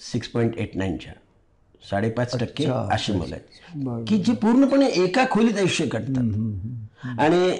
सिक्स 0.00 0.28
पॉईंट 0.28 0.56
एट 0.58 0.76
नाईनच्या 0.76 1.12
साडेपाच 1.82 2.36
टक्के 2.40 2.64
अशी 2.90 3.12
मुलं 3.12 3.34
आहेत. 3.34 4.04
की 4.08 4.18
जी 4.18 4.32
पूर्णपणे 4.32 4.86
एका 5.04 5.24
खोलीत 5.30 5.58
आयुष्य 5.58 5.86
काढतात 5.86 7.18
आणि 7.20 7.50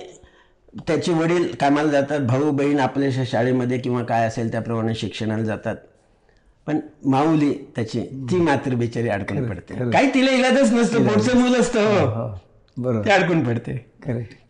त्याचे 0.87 1.13
वडील 1.13 1.47
कामाला 1.61 1.91
जातात 1.91 2.21
भाऊ 2.21 2.51
बहीण 2.51 2.81
आपल्या 2.81 3.25
शाळेमध्ये 3.27 3.79
किंवा 3.79 4.03
काय 4.05 4.27
असेल 4.27 4.51
त्याप्रमाणे 4.53 4.95
शिक्षणाला 4.95 5.45
जातात. 5.45 5.77
पण 6.67 6.81
माऊली 7.05 7.55
त्याची 7.55 8.01
ती 8.01 8.37
मात्र 8.37 8.75
बिचारी 8.75 9.09
अडकून 9.09 9.49
पडते. 9.49 9.91
काही 9.91 10.15
तिला 10.15 10.31
इलाजच 10.31 10.73
नसतं 10.73 11.09
पुढचं 11.09 11.37
मूल 11.37 11.61
असतं. 11.61 11.81
हो 11.81 12.07
हो 12.07 12.41
बरोबर. 12.77 13.05
ते 13.05 13.11
अडकून 13.11 13.45
पडते. 13.45 13.93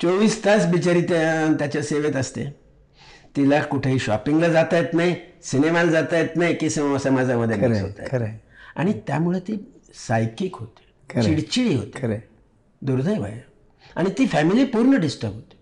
चोवीस 0.02 0.44
तास 0.44 0.66
बिचारी 0.66 1.00
त्या 1.02 1.52
त्याच्या 1.52 1.82
सेवेत 1.82 2.16
असते. 2.16 2.44
तिला 3.36 3.62
कुठेही 3.62 3.98
शॉपिंगला 3.98 4.48
जाता 4.48 4.78
येत 4.78 4.94
नाही 4.94 5.14
सिनेमाला 5.42 5.90
जाता 5.90 6.18
येत 6.18 6.36
नाही 6.36 6.54
की 6.54 6.70
सम- 6.70 6.96
समाजामध्ये. 6.96 7.56
आणि 8.76 8.92
त्यामुळे 9.06 9.40
ती 9.40 9.72
सायकिक 10.08 10.56
होते 10.56 11.22
चिडचिडी 11.22 11.74
होते. 11.74 12.02
खरं 12.02 12.14
दुर्दैव 12.82 13.22
आहे. 13.22 13.40
आणि 13.96 14.10
ती 14.18 14.26
फॅमिली 14.26 14.64
पूर्ण 14.64 14.96
डिस्टर्ब 14.96 15.34
होते. 15.34 15.56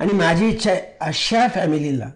आणि 0.00 0.12
माझी 0.12 0.48
इच्छा 0.48 0.70
आहे 0.70 0.80
अशा 1.00 1.48
फॅमिलीला 1.48 2.10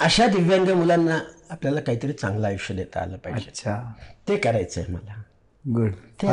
अशा 0.00 0.26
दिव्यांग 0.26 0.68
मुलांना 0.68 1.18
आपल्याला 1.50 1.80
काहीतरी 1.80 2.12
चांगलं 2.12 2.46
आयुष्य 2.46 2.74
देता 2.74 3.00
आलं 3.00 3.16
पाहिजे. 3.16 3.46
अच्छा. 3.48 3.92
ते 4.28 4.36
करायचं 4.36 4.80
आहे 4.80 4.92
मला. 4.92 5.22
गुड 5.64 5.92
ते 6.22 6.26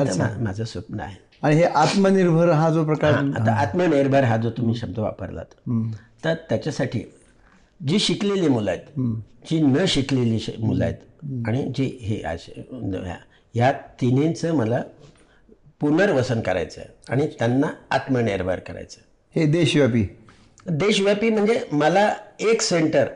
माझं 0.44 0.64
स्वप्न 0.64 1.00
आहे. 1.00 1.16
आणि 1.44 1.56
हे 1.56 1.64
आत्मनिर्भर 1.64 2.50
हा 2.50 2.70
जो 2.70 2.86
प्रकार 2.86 3.14
आता 3.14 3.54
आत्मनिर्भर 3.54 4.24
हा 4.24 4.38
जो 4.38 4.50
तुम्ही 4.50 4.76
शब्द 4.76 5.00
वापरलात 5.00 5.70
तर 6.24 6.34
त्याच्यासाठी 6.50 7.02
जी 7.88 8.00
शिकलेली 8.00 8.48
मुलं 8.48 8.72
आहेत 8.72 9.00
जी 9.50 9.60
न 9.62 9.86
शिकलेली 9.88 10.40
मुलं 10.60 10.86
आहेत 10.86 11.48
आणि 11.48 11.64
जी 11.76 11.86
हे 12.02 12.22
ह्या- 12.24 13.18
या 13.56 13.72
तिन्हींचं 14.02 14.56
मला 14.56 14.82
पुनर्वसन 15.80 16.42
करायचं 16.42 16.82
आहे 16.82 16.90
आणि 17.10 17.28
त्यांना 17.40 17.68
आत्मनिर्भर 17.90 18.60
करायचं. 18.60 19.02
हे 19.36 19.46
देशव्यापी. 19.46 20.06
देशव्यापी 20.70 21.30
म्हणजे 21.30 21.64
मला 21.72 22.14
एक 22.40 22.62
सेंटर 22.62 23.08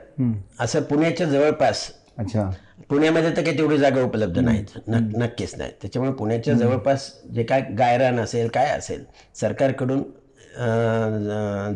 असं 0.59 0.81
पुण्याच्या 0.81 1.27
जवळपास. 1.27 1.89
अच्छा. 2.17 2.49
पुण्यामध्ये 2.89 3.29
तर 3.29 3.41
काही 3.43 3.57
तेवढी 3.57 3.77
जागा 3.77 4.01
उपलब्ध 4.01 4.39
नाहीत. 4.39 4.77
नक्कीच 4.87 5.53
नाही. 5.57 5.71
त्याच्यामुळे 5.81 6.13
पुण्याच्या 6.13 6.53
जवळपास 6.53 7.11
जे 7.33 7.43
काय 7.43 7.61
गायरान 7.79 8.19
असेल 8.19 8.47
काय 8.47 8.69
असेल 8.69 9.03
सरकारकडून 9.35 10.01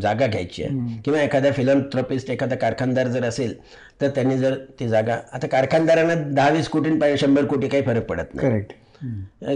जागा 0.02 0.28
घ्यायची 0.28 0.64
आहे. 0.64 1.00
किंवा 1.06 1.22
एखादा 1.22 1.52
फिलंथ्रॉपिस्ट 1.52 2.30
एखादा 2.30 2.56
कारखानदार 2.56 3.08
जर 3.08 3.24
असेल 3.24 3.56
तर 4.02 4.10
त्यांनी 4.10 4.38
जर 4.38 4.56
ती 4.80 4.88
जागा 4.90 5.18
आता 5.34 5.48
कारखानदारांना 5.48 6.14
दहा 6.16 6.50
वीस 6.50 6.68
कोटी 6.70 7.18
शंभर 7.18 7.46
कोटी 7.46 7.68
काही 7.68 7.84
फरक 7.84 8.06
पडत 8.06 8.36
नाही. 8.36 8.62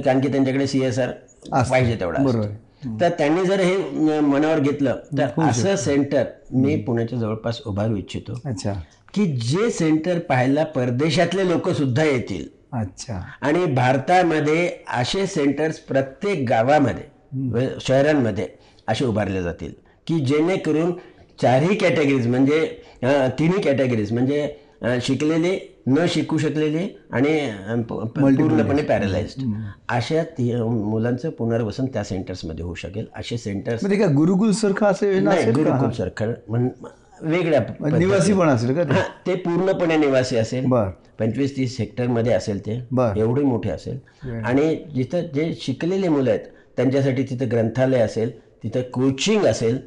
कारण 0.02 0.20
की 0.20 0.28
त्यांच्याकडे 0.28 0.68
सी 0.68 0.84
एस 0.86 1.00
आर 1.00 1.12
पाहिजे 1.52 1.96
तेवढा 2.00 2.22
तर 2.84 3.10
त्यांनी 3.10 3.46
जर 3.46 3.60
हे 3.60 4.20
मनावर 4.20 4.60
घेतलं 4.60 4.98
तर 5.18 5.42
असं 5.44 5.76
सेंटर 5.76 6.24
मी 6.54 6.76
पुण्याच्या 6.84 7.20
जवळपास 7.20 7.62
उभारू 7.66 7.96
इच्छितो. 7.96 8.40
अच्छा. 8.46 8.74
की 9.14 9.26
जे 9.38 9.70
सेंटर 9.70 10.20
पाहायला 10.20 10.64
परदेशातले 10.66 11.48
लोक 11.50 11.70
सुद्धा 11.70 12.04
येतील. 12.04 12.46
अच्छा. 12.74 13.20
आणि 13.42 13.66
भारतामध्ये 13.66 14.70
असे 14.94 15.26
सेंटर्स 15.28 15.80
प्रत्येक 15.80 16.46
गावामध्ये 16.50 17.68
शहरांमध्ये 17.82 18.48
असे 18.88 19.06
उभारले 19.06 19.44
जातील. 19.44 19.72
की 20.08 20.20
जेणेकरून 20.20 20.92
चारही 21.42 21.76
कॅटेगरीज 21.76 22.28
म्हणजे 22.28 22.66
तिन्ही 23.40 23.62
कॅटेगरीज 23.62 24.12
म्हणजे 24.12 24.48
शिकलेले 25.02 25.58
न 25.88 26.06
शिकू 26.10 26.38
शकलेले 26.38 26.88
आणि 27.12 27.34
पूर्णपणे 27.90 28.82
पॅरलाइज्ड 28.82 29.44
अशा 29.90 30.24
ती 30.24 30.56
मुलांचं 30.62 31.30
पुनर्वसन 31.30 31.86
त्या 31.86 32.04
सेंटर्समध्ये 32.04 32.66
होऊ 32.66 32.74
शकेल. 32.74 33.06
असे 33.16 33.38
सेंटर्स 33.38 33.84
म्हणजे 33.84 34.04
काय 34.04 34.14
गुरुकुल 34.14 34.52
सारखं 34.52 35.24
नाही 35.24 35.40
असेल 35.40 35.54
का? 35.54 35.62
गुरुकुल 35.62 36.34
म्हण- 36.50 36.70
वेगळ्या 37.22 37.98
निवासी 37.98 38.34
पण 38.34 38.48
असेल 38.48 38.76
का 38.76 38.84
ते? 39.28 39.36
पूर्णपणे 39.36 39.98
निवासी 39.98 40.36
असेल. 40.38 40.66
बर. 40.66 40.90
पंचवीस 41.20 41.58
तीस 41.58 41.76
हेक्टरमध्ये 41.80 42.34
असेल 42.34 42.60
ते. 42.66 42.72
एवढे 43.18 43.42
मोठे 43.42 43.70
असेल. 43.70 43.98
आणि 44.46 44.76
जिथं 44.96 45.22
जे 45.22 45.54
शिकलेले 45.62 46.08
मुलं 46.10 46.30
आहेत 46.30 46.42
त्यांच्यासाठी 46.78 47.24
तिथं 47.24 47.50
ग्रंथालय 47.52 48.00
असेल 48.00 48.32
तिथं 48.64 48.82
कोचिंग 48.82 49.46
असेल 49.46 49.78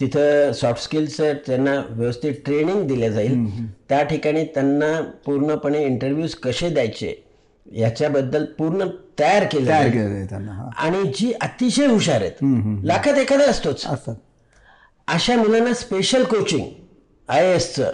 तिथं 0.00 0.52
सॉफ्ट 0.52 0.82
स्किल्स 0.82 1.16
त्यांना 1.46 1.74
व्यवस्थित 1.88 2.34
ट्रेनिंग 2.44 2.86
दिलं 2.88 3.10
जाईल. 3.10 3.46
त्या 3.88 4.02
ठिकाणी 4.02 4.44
त्यांना 4.54 5.00
पूर्णपणे 5.26 5.84
इंटरव्ह्यूज 5.84 6.34
कसे 6.34 6.68
द्यायचे 6.70 7.14
याच्याबद्दल 7.66 8.44
पूर्ण 8.58 8.84
तयार 9.18 9.44
केलं 9.44 9.66
तयार 9.66 9.82
जाईल. 9.82 9.92
केलं 9.92 10.14
आहे 10.14 10.26
त्यांना 10.26 10.68
आणि 10.76 11.02
जी 11.16 11.32
अतिशय 11.40 11.86
हुशार 11.86 12.20
आहेत 12.20 12.84
लाखात 12.86 13.18
एखादा 13.18 13.50
असतोच. 13.50 13.84
अशा 15.08 15.36
मुलांना 15.36 15.72
स्पेशल 15.74 16.24
कोचिंग 16.24 16.64
आय 17.28 17.52
एसचं 17.54 17.92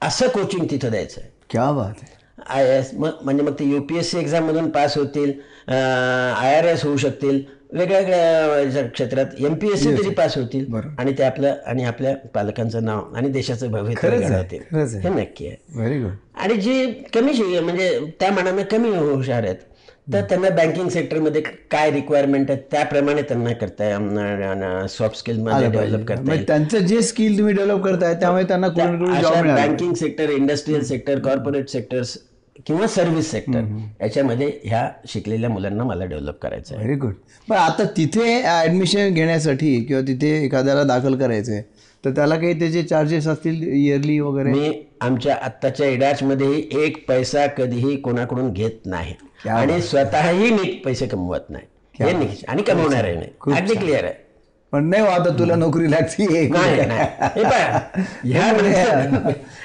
असं 0.00 0.28
कोचिंग 0.28 0.66
तिथं 0.70 0.90
द्यायचं 0.90 1.20
आहे 1.20 1.30
क्या 1.50 1.70
बात 1.72 1.94
आहे. 2.02 2.16
आय 2.48 2.76
एस 2.78 2.90
मग 2.94 3.22
म्हणजे 3.22 3.42
मग 3.42 3.52
ते 3.58 3.64
यू 3.64 3.80
पी 3.82 3.96
एस 3.98 4.10
सी 4.10 4.18
एक्झाममधून 4.18 4.68
पास 4.70 4.96
होतील 4.98 5.32
आय 5.68 6.54
आर 6.54 6.64
एस 6.64 6.84
होऊ 6.84 6.96
शकतील 6.96 7.42
वेगळ्या 7.70 8.00
वेगळ्या 8.00 8.82
क्षेत्रात 8.84 9.40
एम 9.46 9.54
पी 9.54 9.72
एस 9.72 9.82
सी 9.82 9.96
तरी 9.96 10.10
पास 10.14 10.36
होतील. 10.38 10.64
आणि 10.98 11.12
ते 11.18 11.22
आपलं 11.22 11.54
आणि 11.66 11.84
आपल्या 11.84 12.14
पालकांचं 12.34 12.84
नाव 12.84 13.14
आणि 13.16 13.28
देशाचं 13.28 13.70
भविष्य. 13.70 14.08
हे 14.08 15.08
नक्की 15.10 15.46
आहे. 15.46 15.56
व्हेरी 15.74 15.98
गुड 16.00 16.12
आणि 16.36 16.54
जे 16.56 16.84
कमी 17.14 17.32
म्हणजे 17.60 17.98
त्या 18.20 18.30
मानाने 18.32 18.62
कमी 18.70 18.88
हुशार 18.90 19.44
आहेत 19.44 19.56
तर 20.12 20.20
त्यांना 20.20 20.48
बँकिंग 20.48 20.88
सेक्टरमध्ये 20.88 21.40
काय 21.70 21.90
रिक्वायरमेंट 21.90 22.50
आहे 22.50 22.60
त्याप्रमाणे 22.70 23.22
त्यांना 23.22 23.52
करता 23.52 24.86
सॉफ्ट 24.88 25.16
स्किलमध्ये 25.16 25.68
डेव्हलप 25.70 26.06
करता 26.06 26.22
म्हणजे 26.22 26.44
त्यांचं 26.44 26.86
जे 26.86 27.00
स्किल 27.02 27.36
तुम्ही 27.38 27.54
डेव्हलप 27.54 27.84
करताय 27.84 28.14
त्यामुळे 28.14 28.44
त्यांना 28.44 28.68
banking 28.68 29.92
sector 29.94 30.30
industrial 30.30 30.84
sector 30.84 31.18
corporate 31.18 31.68
sectors 31.68 32.16
किंवा 32.66 32.86
सर्व्हिस 32.86 33.30
सेक्टर 33.30 33.78
याच्यामध्ये 34.00 34.60
ह्या 34.64 34.90
शिकलेल्या 35.06 35.50
मुलांना 35.50 35.84
मला 35.84 36.04
डेव्हलप 36.04 36.38
करायचं 36.42 36.74
आहे 36.74 36.84
व्हेरी 36.84 37.00
गुड 37.00 37.12
पण 37.48 37.56
आता 37.56 37.84
तिथे 37.96 38.42
ऍडमिशन 38.44 39.14
घेण्यासाठी 39.14 39.80
किंवा 39.80 40.02
तिथे 40.02 40.44
एखाद्याला 40.44 40.82
दाखल 40.82 41.14
करायचंय 41.14 41.62
तर 42.04 42.10
त्याला 42.10 42.36
काही 42.36 42.58
त्याचे 42.58 42.82
चार्जेस 42.82 43.26
असतील 43.26 43.72
इयरली 43.72 44.20
वगैरे? 44.20 44.50
मी 44.50 44.86
आमच्या 45.00 45.36
आत्ताच्या 45.42 45.86
इडाचमध्येही 45.86 46.68
एक 46.72 47.08
पैसा 47.08 47.46
कधीही 47.46 47.96
कोणाकडून 47.96 48.52
घेत 48.52 48.86
नाही. 48.86 49.14
आणि 49.48 49.82
स्वतःही 49.82 50.50
मी 50.50 50.82
पैसे 50.84 51.06
कमवत 51.06 51.50
नाही. 51.50 51.64
हे. 52.00 52.44
आणि 52.48 52.62
कमवणारही 52.62 53.14
नाही. 53.14 53.56
अगदी 53.56 53.74
क्लिअर 53.74 54.04
आहे. 54.04 54.27
पण 54.72 54.84
नाही 54.84 55.06
आता 55.06 55.38
तुला 55.38 55.56
नोकरी 55.56 55.90
लागते. 55.90 56.26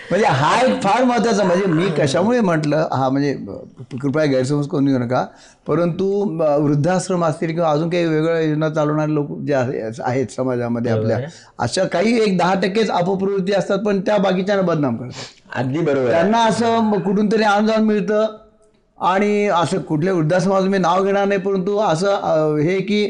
म्हणजे 0.10 0.28
हा 0.28 0.62
एक 0.62 0.84
फार 0.84 1.04
महत्त्वाचा 1.04 1.44
म्हणजे 1.44 1.66
मी 1.66 1.88
कशामुळे 1.98 2.40
म्हटलं 2.40 2.88
हा 2.92 3.10
म्हणजे 3.10 3.38
कृपया 4.02 4.26
गैरसमज 4.26 4.68
करून 4.68 4.86
घेऊ 4.86 4.98
नका. 4.98 5.26
परंतु 5.68 6.06
वृद्धाश्रम 6.62 7.26
असतील 7.26 7.54
किंवा 7.54 7.72
अजून 7.72 7.90
काही 7.90 8.06
वेगळ्या 8.06 8.40
योजना 8.40 8.70
चालवणारे 8.70 9.14
लोक 9.14 9.40
जे 9.40 9.54
आहे- 9.54 9.92
आहेत 10.04 10.26
समाजामध्ये 10.36 10.92
आपल्या 10.92 11.18
अशा 11.60 11.84
काही 11.84 12.22
एक 12.22 12.38
दहा 12.38 12.54
टक्केच 12.54 12.90
अपप्रवृत्ती 12.90 13.54
असतात 13.54 13.80
पण 13.80 14.02
त्या 14.02 14.18
बाकीच्यांना 14.18 14.64
बदनाम 14.64 14.98
करतात. 14.98 15.24
अगदी 15.56 15.80
बरोबर. 15.80 16.12
त्यांना 16.12 16.44
असं 16.44 17.00
कुठून 17.00 17.32
तरी 17.32 17.44
अनुदान 17.44 17.84
मिळतं. 17.84 18.26
आणि 19.04 19.48
असं 19.54 19.80
कुठल्या 19.82 20.14
वृद्धाश्रमाचं 20.14 20.68
मी 20.70 20.78
नाव 20.78 21.04
घेणार 21.04 21.26
नाही 21.28 21.40
परंतु 21.42 21.78
असं 21.78 22.58
हे 22.58 22.78
की 22.82 23.02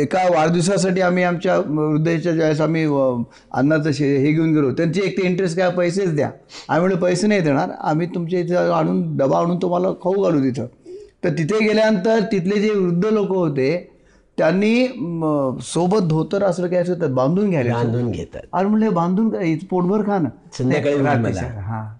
एका 0.00 0.26
वाढदिवसासाठी 0.30 1.00
आम्ही 1.00 1.22
आमच्या 1.24 1.56
वृद्धाच्या 1.58 2.32
ज्यावेळेस 2.32 2.60
आम्ही 2.60 2.84
अन्नाचं 2.84 3.92
शे 3.92 4.16
हे 4.16 4.32
घेऊन 4.32 4.52
गेलो 4.54 4.70
त्यांची 4.70 5.00
एक 5.04 5.16
ते 5.18 5.26
इंटरेस्ट 5.26 5.56
काय 5.56 5.70
पैसेच 5.70 6.14
द्या. 6.14 6.30
आम्ही 6.68 6.80
म्हणलं 6.80 7.00
पैसे 7.00 7.26
नाही 7.26 7.40
देणार 7.40 7.70
आम्ही 7.80 8.06
तुमच्या 8.14 8.40
इथं 8.40 8.72
आणून 8.72 9.16
डबा 9.16 9.38
आणून 9.38 9.56
तुम्हाला 9.62 9.92
खाऊ 10.02 10.22
घालू 10.22 10.40
तिथं. 10.44 10.66
तर 11.24 11.30
तिथे 11.38 11.64
गेल्यानंतर 11.64 12.20
तिथले 12.32 12.60
जे 12.60 12.70
वृद्ध 12.70 13.04
लोक 13.06 13.28
होते 13.28 13.70
त्यांनी 14.38 14.86
सोबत 15.62 15.98
धोतर 15.98 16.42
असलं 16.42 16.66
काय 16.66 16.78
असं 16.78 16.94
तर 16.94 17.06
बांधून 17.06 17.50
घ्यायला 17.50 17.74
बांधून 17.74 18.10
घेतात. 18.10 18.40
आणि 18.52 18.68
म्हणले 18.68 18.88
बांधून 18.88 19.28
काय 19.28 19.54
पोटभर 19.54 20.06
खा 20.06 20.18
ना. 20.18 20.28
संध्याकाळी 20.58 20.96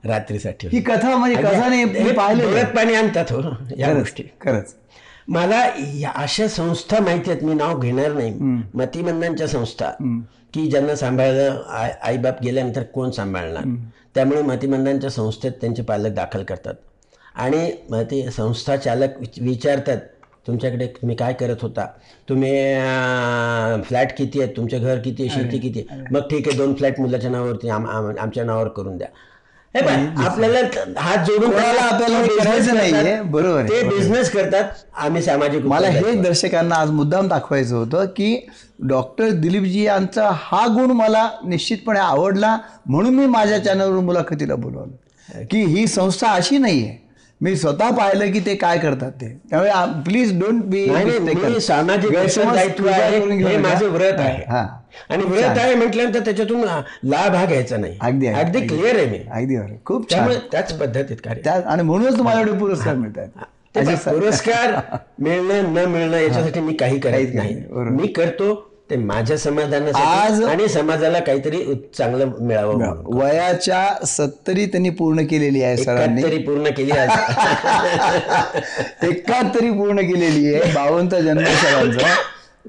रात्रीसाठी. 0.08 0.68
ही 0.72 0.80
कथा 0.80 1.16
म्हणजे 1.16 1.36
कथा 1.42 1.68
नाही. 1.68 1.84
डोळ्यात 1.84 2.76
पाणी 2.76 2.94
आणतात 2.94 3.32
हो 3.32 3.40
या 3.78 3.94
गोष्टी. 3.94 4.22
खरंच. 4.22 4.74
मला 5.28 5.66
या 5.78 6.12
अशा 6.16 6.48
संस्था 6.48 7.00
माहिती 7.00 7.30
आहेत 7.30 7.44
मी 7.44 7.54
नाव 7.54 7.78
घेणार 7.78 8.12
नाही. 8.12 8.34
मतिमंदांच्या 8.74 9.46
संस्था. 9.48 9.90
की 10.54 10.70
ज्यांना 10.70 10.96
सांभाळलं 10.96 11.62
आई 11.70 11.90
आईबाप 12.02 12.42
गेल्यानंतर 12.42 12.82
कोण 12.82 13.10
सांभाळणार? 13.10 13.62
त्यामुळे 14.14 14.42
मतिमंदांच्या 14.42 15.10
संस्थेत 15.10 15.52
त्यांचे 15.52 15.82
पालक 15.82 16.10
दाखल 16.10 16.42
करतात. 16.42 16.74
आणि 17.34 17.72
मग 17.90 18.02
ते 18.02 18.30
संस्था 18.30 18.76
चालक 18.76 19.08
विच- 19.20 19.42
विचारतात 19.42 19.96
तुमच्याकडे 20.48 20.86
तुम्ही 20.86 21.16
काय 21.16 21.32
करत 21.32 21.56
होता? 21.62 21.86
तुम्ही 22.28 22.74
फ्लॅट 23.82 24.08
किती 24.18 24.42
आहेत? 24.42 24.56
तुमचं 24.56 24.78
घर 24.80 24.98
किती 24.98 25.22
आहे? 25.22 25.42
शेती 25.42 25.58
किती 25.58 25.86
आहे? 25.90 26.00
मग 26.10 26.20
ठीक 26.20 26.48
आहे 26.48 26.58
दोन 26.58 26.74
फ्लॅट 26.74 27.00
मुलाच्या 27.00 27.30
नावावरती 27.30 27.68
आम- 27.68 27.88
आम- 27.88 28.18
आमच्या 28.18 28.44
नावावर 28.44 28.68
करून 28.68 28.96
द्या. 28.96 29.08
हे 29.74 29.80
आपल्याला 30.26 30.58
हात 31.00 31.26
जोडून 31.26 31.50
करायचं 31.50 32.74
नाहीये. 32.74 33.22
बरोबर 33.22 33.60
आहे, 33.60 33.68
ते 33.68 33.74
आहे. 33.74 33.88
बिझनेस 33.88 34.30
करतात. 34.30 34.64
आम्ही 34.96 35.22
सामाजिक 35.22 35.64
मला 35.64 35.88
हे. 35.88 36.12
दर्शकांना 36.12 36.74
आज 36.74 36.90
मुद्दाम 36.90 37.28
दाखवायचं 37.28 37.76
होतं 37.76 38.04
की 38.04 38.46
डॉक्टर 38.78 39.28
दिलीपजी 39.30 39.82
यांचा 39.82 40.30
हा 40.34 40.66
गुण 40.66 40.90
मला 40.90 41.30
निश्चितपणे 41.46 42.00
आवडला 42.00 42.58
म्हणून 42.86 43.14
मी 43.14 43.26
माझ्या 43.26 43.64
चॅनलवर 43.64 44.00
मुलाखतीला 44.00 44.54
बोलवलं. 44.54 45.44
की 45.50 45.64
ही 45.64 45.86
संस्था 45.86 46.28
अशी 46.28 46.58
नाही 46.58 46.86
आहे 46.86 47.07
मी 47.42 47.56
स्वतः 47.56 47.90
पाहिलं 47.90 48.32
की 48.32 48.40
ते 48.40 48.54
काय 48.54 48.78
करतात 48.78 49.10
ते. 49.12 49.40
त्यामुळे 49.50 49.70
प्लीज 50.02 50.40
डोंट 50.40 50.64
बी 50.64 51.60
सामाजिक 51.60 52.12
हे 53.46 53.56
माझं 53.56 53.86
व्रत 53.86 54.18
आहे. 54.18 54.44
हा. 54.48 54.66
आणि 55.10 55.24
व्रत 55.24 55.44
आहे 55.44 55.74
म्हटल्यानंतर 55.74 56.20
त्याच्यातून 56.20 56.60
लाभ 57.04 57.34
हा 57.34 57.44
घ्यायचा 57.44 57.76
नाही. 57.76 57.98
अगदी, 58.00 58.26
अगदी. 58.26 58.66
क्लिअर 58.66 58.96
आहे 58.96 59.06
मी. 59.06 59.18
अगदी 59.30 59.76
खूप 59.84 60.12
छान. 60.12 60.32
त्याच 60.52 60.78
पद्धतीत 60.78 61.16
कार्य. 61.24 61.40
त्या 61.44 61.60
आणि 61.66 61.82
म्हणूनच 61.82 62.18
तुम्हाला 62.18 62.40
एवढे 62.40 62.52
पुरस्कार 62.52 62.94
मिळतात. 62.94 63.28
पुरस्कार 64.08 64.96
मिळणं 65.18 65.74
न 65.74 65.84
मिळणं 65.84 66.16
याच्यासाठी 66.16 66.60
मी 66.60 66.72
काही 66.74 67.00
करत 67.00 67.34
नाही. 67.34 67.62
मी 67.70 68.06
करतो 68.06 68.67
ते 68.90 68.96
माझ्या 68.96 69.36
समाधानासाठी 69.38 70.44
आणि 70.44 70.68
समाजाला 70.68 71.18
काहीतरी 71.18 71.74
चांगलं 71.94 72.30
मिळावं. 72.40 73.02
वयाच्या 73.18 74.06
सत्तरी 74.06 74.66
त्यांनी 74.66 74.90
पूर्ण 74.90 75.24
केलेली 75.26 75.62
आहे 75.62 75.76
सरांनी. 75.76 76.38
पूर्ण 76.38 76.70
केली 76.76 76.90
आज. 76.90 77.08
एकाहत्तरी 79.04 79.70
पूर्ण 79.70 80.00
केलेली 80.00 80.54
आहे. 80.54 80.72
बावनचा 80.72 81.20
जन्म 81.20 81.44
सरांचा. 81.44 82.14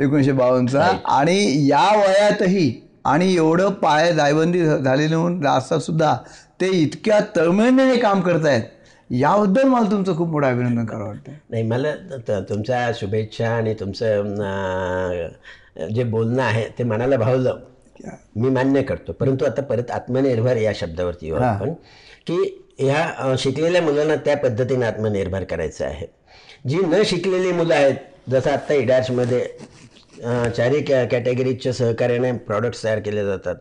एकोणीशे 0.04 0.32
बावनचा 0.32 0.90
आणि 1.06 1.68
या 1.70 1.88
वयातही 1.98 2.70
आणि 3.06 3.34
एवढं 3.36 3.70
पाय 3.74 4.12
दायबंदी 4.12 4.66
झालेलं 4.66 5.18
म्हणून 5.18 5.48
असता 5.48 5.80
सुद्धा 5.80 6.16
ते 6.62 6.68
इतक्या 6.68 7.20
तळमळीने 7.36 7.96
काम 7.96 8.22
करतायत. 8.22 8.62
याबद्दल 9.10 9.64
मला 9.64 9.92
तुमचं 9.92 10.18
खूप 10.18 10.28
मोठं 10.28 10.48
अभिनंदन 10.48 10.86
करावं 10.86 11.08
वाटतं 11.08 11.32
नाही 11.50 11.64
मला 11.64 11.92
तुमच्या 12.40 12.92
शुभेच्छा 12.96 13.50
आणि 13.50 13.74
तुमचं 13.74 14.36
जे 15.88 16.04
बोलणं 16.04 16.42
आहे 16.44 16.68
ते 16.78 16.84
मनाला 16.84 17.18
भावलं 17.18 17.60
मी 18.36 18.50
मान्य 18.50 18.82
करतो. 18.84 19.12
परंतु 19.12 19.46
आता 19.46 19.62
परत 19.62 19.92
आत्मनिर्भर 19.92 20.58
या 20.58 20.72
शब्दावरती 20.76 21.26
येऊ 21.26 21.36
हा. 21.38 21.48
आपण 21.50 21.74
की 22.28 22.38
ह्या 22.80 23.36
शिकलेल्या 23.40 23.82
मुलांना 23.82 24.16
त्या 24.16 24.36
पद्धतीने 24.38 24.86
आत्मनिर्भर 24.86 25.44
करायचं 25.44 25.86
आहे. 25.86 26.06
जी 26.68 26.78
न 26.78 27.02
शिकलेली 27.06 27.52
मुलं 27.52 27.74
आहेत 27.76 27.96
जसं 28.30 28.52
आत्ता 28.52 28.74
इडार्समध्ये 28.74 29.44
चारही 30.22 30.82
कॅ 30.84 31.06
कॅटेगरीच्या 31.12 31.74
सहकार्याने 31.74 32.32
प्रॉडक्ट्स 32.48 32.84
तयार 32.84 33.00
केले 33.00 33.26
जातात 33.26 33.56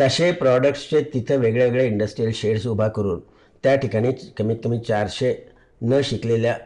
तसे 0.00 0.30
प्रॉडक्ट्सचे 0.32 1.00
तिथं 1.14 1.36
वेगळे 1.36 1.64
वेगळे 1.64 1.86
इंडस्ट्रीयल 1.86 2.32
शेड्स 2.34 2.66
उभा 2.66 2.88
करून 2.88 3.20
त्या 3.64 3.74
ठिकाणी 3.76 4.10
कमीत 4.38 4.56
कमी 4.64 4.78
चारशे 4.78 5.34
न 5.82 6.00
शिकलेल्या 6.04 6.56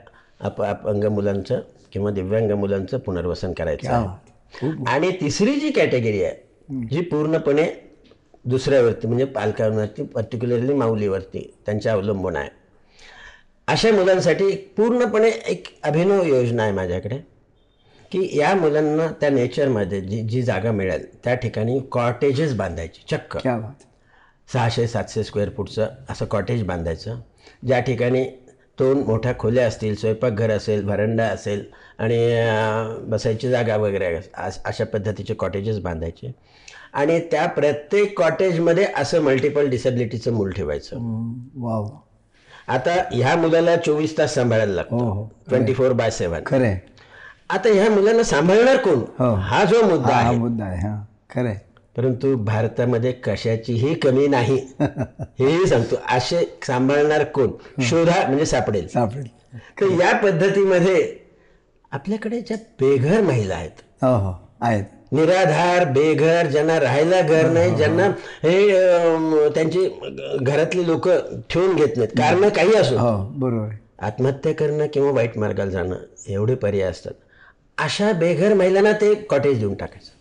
अप 0.40 0.62
अपंग 0.62 1.05
मुलांचं 1.05 1.61
किंवा 1.93 2.11
दिव्यांग 2.11 2.50
मुलांचं 2.50 2.99
पुनर्वसन 2.99 3.52
करायचं 3.52 3.93
आहे. 3.93 4.07
आणि 4.87 5.11
तिसरी 5.11 5.55
जी 5.61 5.71
कॅटेगरी 5.71 6.23
आहे 6.25 6.87
जी 6.88 7.00
पूर्णपणे 7.00 7.64
दुसऱ्यावरती 8.45 9.07
म्हणजे 9.07 9.25
पालकांवरती 9.25 10.02
पर्टिक्युलरली 10.02 10.75
माऊलीवरती 10.75 11.40
त्यांच्या 11.67 11.93
अवलंबून 11.93 12.37
आहे. 12.37 12.49
अशा 13.69 13.90
मुलांसाठी 13.93 14.50
पूर्णपणे 14.76 15.31
एक 15.47 15.66
अभिनव 15.83 16.23
योजना 16.25 16.62
आहे 16.62 16.73
माझ्याकडे 16.73 17.18
की 18.12 18.29
या 18.38 18.55
मुलांना 18.55 19.07
त्या 19.20 19.31
नेचरमध्ये 19.31 20.01
जी 20.01 20.23
जी 20.23 20.42
जागा 20.42 20.73
मिळेल 20.73 21.05
त्या 21.25 21.35
ठिकाणी 21.35 21.79
कॉटेजेस 21.92 22.55
बांधायची 22.55 23.05
चक्क. 23.11 23.37
क्या 23.37 23.57
बात. 23.59 23.85
सहाशे 24.53 24.87
सातशे 24.87 25.25
स्क्वेअर 25.25 25.51
फूटचं 25.57 25.88
असं 26.09 26.25
कॉटेज 26.25 26.62
बांधायचं 26.62 27.20
ज्या 27.66 27.81
ठिकाणी 27.81 28.25
दोन 28.79 29.03
मोठ्या 29.03 29.33
खोल्या 29.38 29.67
असतील 29.67 29.95
स्वयंपाकघर 29.95 30.51
असेल 30.51 30.85
व्हरंडा 30.85 31.25
असेल 31.25 31.64
आणि 31.99 32.19
बसायची 33.11 33.49
जागा 33.51 33.77
वगैरे 33.77 34.14
अशा 34.64 34.85
पद्धतीचे 34.85 35.35
कॉटेजेस 35.35 35.79
बांधायचे. 35.79 36.35
आणि 36.93 37.21
त्या 37.21 37.47
प्रत्येक 37.47 38.19
कॉटेजमध्ये 38.19 38.87
असं 38.97 39.23
मल्टिपल 39.23 39.69
डिसेबिलिटीचं 39.69 40.33
मूल 40.33 40.51
ठेवायचं. 40.51 40.97
वाव. 41.57 41.88
आता 42.69 42.95
ह्या 43.12 43.37
मुलाला 43.37 43.77
चोवीस 43.77 44.17
तास 44.19 44.35
सांभाळायला 44.35 44.73
लागतो. 44.73 45.33
ट्वेंटी 45.49 45.75
फोर 45.75 45.93
बाय 45.93 46.11
सेवन 46.11 46.43
खरंय. 46.47 46.79
आता 47.51 47.69
ह्या 47.69 47.91
मुलांना 47.91 48.23
सांभाळणार 48.23 48.77
कोण? 48.77 48.99
हो. 49.19 49.35
हा 49.35 49.64
जो 49.64 49.83
मुद्दा 49.83 50.14
हा 50.14 50.21
आहे. 50.21 50.38
मुद्दा 50.38 50.64
आहे 50.64 50.88
खरंय. 51.31 51.57
परंतु 51.99 52.35
भारतामध्ये 52.45 53.13
कशाचीही 53.13 53.95
कमी 53.95 54.27
नाही. 54.29 54.57
हेही 54.81 55.67
सांगतो. 55.67 55.97
असे 56.09 56.45
सांभाळणार 56.67 57.25
कोण? 57.25 57.51
शोधा 57.83 58.27
म्हणजे 58.27 58.45
सापडेल. 58.47 58.87
सापडेल. 58.89 59.27
तर 59.81 59.91
या 60.01 60.13
पद्धतीमध्ये 60.17 61.01
आपल्याकडे 61.93 62.41
ज्या 62.41 62.57
बेघर 62.81 63.21
महिला 63.21 63.55
आहेत 63.55 63.81
हो 64.03 64.15
हो 64.17 64.33
आहेत. 64.61 64.85
निराधार 65.13 65.85
बेघर 65.93 66.47
ज्यांना 66.47 66.79
राहायला 66.81 67.21
घर 67.21 67.49
नाही 67.51 67.75
ज्यांना 67.77 68.07
हे. 68.43 69.49
त्यांची 69.55 69.89
घरातली 70.41 70.87
लोक 70.87 71.09
ठेवून 71.51 71.75
घेत 71.77 71.97
नाहीत. 71.97 72.19
कारण 72.19 72.49
काही 72.49 72.75
असो. 72.75 72.97
हो 72.97 73.17
बरोबर. 73.39 73.75
आत्महत्या 74.07 74.55
करणं 74.55 74.87
किंवा 74.93 75.11
वाईट 75.11 75.39
मार्गाला 75.39 75.71
जाणं 75.71 75.97
एवढे 76.29 76.55
पर्याय 76.55 76.91
असतात. 76.91 77.13
अशा 77.79 78.13
बेघर 78.13 78.55
महिलांना 78.55 78.93
ते 78.93 79.15
कॉटेज 79.15 79.59
देऊन 79.61 79.75
टाकायचं. 79.75 80.17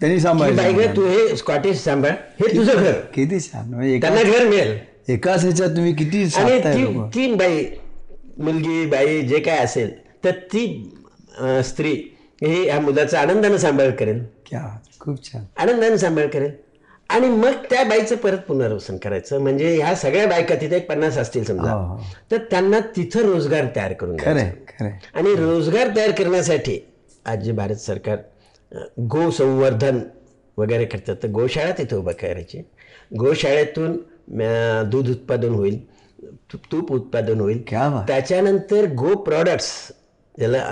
त्यांनी 0.00 0.20
सांभाळलं. 0.20 0.94
तू 0.96 1.06
हे 1.08 1.26
कॉटेज 1.46 1.78
सांभाळ. 1.84 2.10
हे 2.40 2.56
तुझं 2.56 2.74
घर. 2.74 2.92
किती 3.14 3.40
छान. 3.40 3.68
म्हणजे 3.68 3.94
एका 3.94 4.08
त्यांना 4.08 4.30
घर 4.30 4.48
मिळेल. 4.48 4.78
एकाच 5.08 5.42
ह्याच्यात 5.44 5.70
तुम्ही 5.76 5.92
किती 5.94 6.18
आणि 6.18 6.30
साधताय 6.30 6.74
ती 6.74 6.82
लोकं. 6.82 7.08
ती 7.14 7.32
बाई 7.34 7.64
मुलगी 8.38 8.84
बाई 8.90 9.20
जे 9.22 9.38
काय 9.40 9.58
असेल 9.58 9.92
तर 10.24 10.30
ती 10.52 10.66
स्त्री 11.64 11.92
ही 12.42 12.62
ह्या 12.62 12.80
मुलाचा 12.80 13.20
आनंदानं 13.20 13.56
सांभाळ 13.56 13.90
करेल. 13.90 14.22
खूप 15.00 15.24
छान. 15.24 15.44
आनंदाने 15.56 15.98
सांभाळ 15.98 16.26
करेल. 16.26 16.50
आणि 17.10 17.28
मग 17.28 17.52
त्या 17.70 17.82
बाईचं 17.84 18.16
परत 18.16 18.38
पुनर्वसन 18.48 18.96
करायचं. 18.96 19.40
म्हणजे 19.40 19.74
ह्या 19.76 19.94
सगळ्या 19.94 20.26
बायका 20.26 20.54
तिथे 20.54 20.76
एक 20.76 20.88
पन्नास 20.88 21.18
असतील 21.18 21.44
समजा. 21.44 21.72
हो, 21.72 21.86
हो. 21.86 22.02
तर 22.30 22.36
त्यांना 22.50 22.78
तिथं 22.96 23.20
रोजगार 23.22 23.66
तयार 23.76 23.92
करून 23.92 24.20
आणि 24.20 25.34
रोजगार 25.36 25.96
तयार 25.96 26.10
करण्यासाठी 26.10 26.78
आज 27.26 27.44
जे 27.44 27.52
भारत 27.52 27.76
सरकार 27.76 28.16
अ, 28.72 28.76
गो 28.98 29.30
संवर्धन 29.30 29.98
वगैरे 30.56 30.84
करतात. 30.84 31.16
तर 31.22 31.28
गोशाळा 31.28 31.70
तिथे 31.70 31.96
उभा 31.96 32.12
करायची. 32.12 32.58
गोशाळेतून 33.18 33.96
दूध 34.90 35.10
उत्पादन 35.10 35.54
होईल 35.54 35.78
तूप 36.72 36.92
उत्पादन 36.92 37.40
होईल. 37.40 37.62
त्याच्यानंतर 38.06 38.86
गो 38.86 39.14
प्रॉडक्ट्स 39.14 39.70
ज्याला 40.38 40.64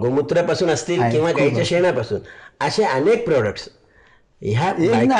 गोमूत्रापासून 0.00 0.70
असतील 0.70 1.00
किंवा 1.10 1.32
गाईच्या 1.32 1.64
शेणापासून 1.64 2.18
असे 2.60 2.84
अनेक 2.84 3.24
प्रॉडक्ट्स. 3.26 3.68
ह्या 4.42 4.68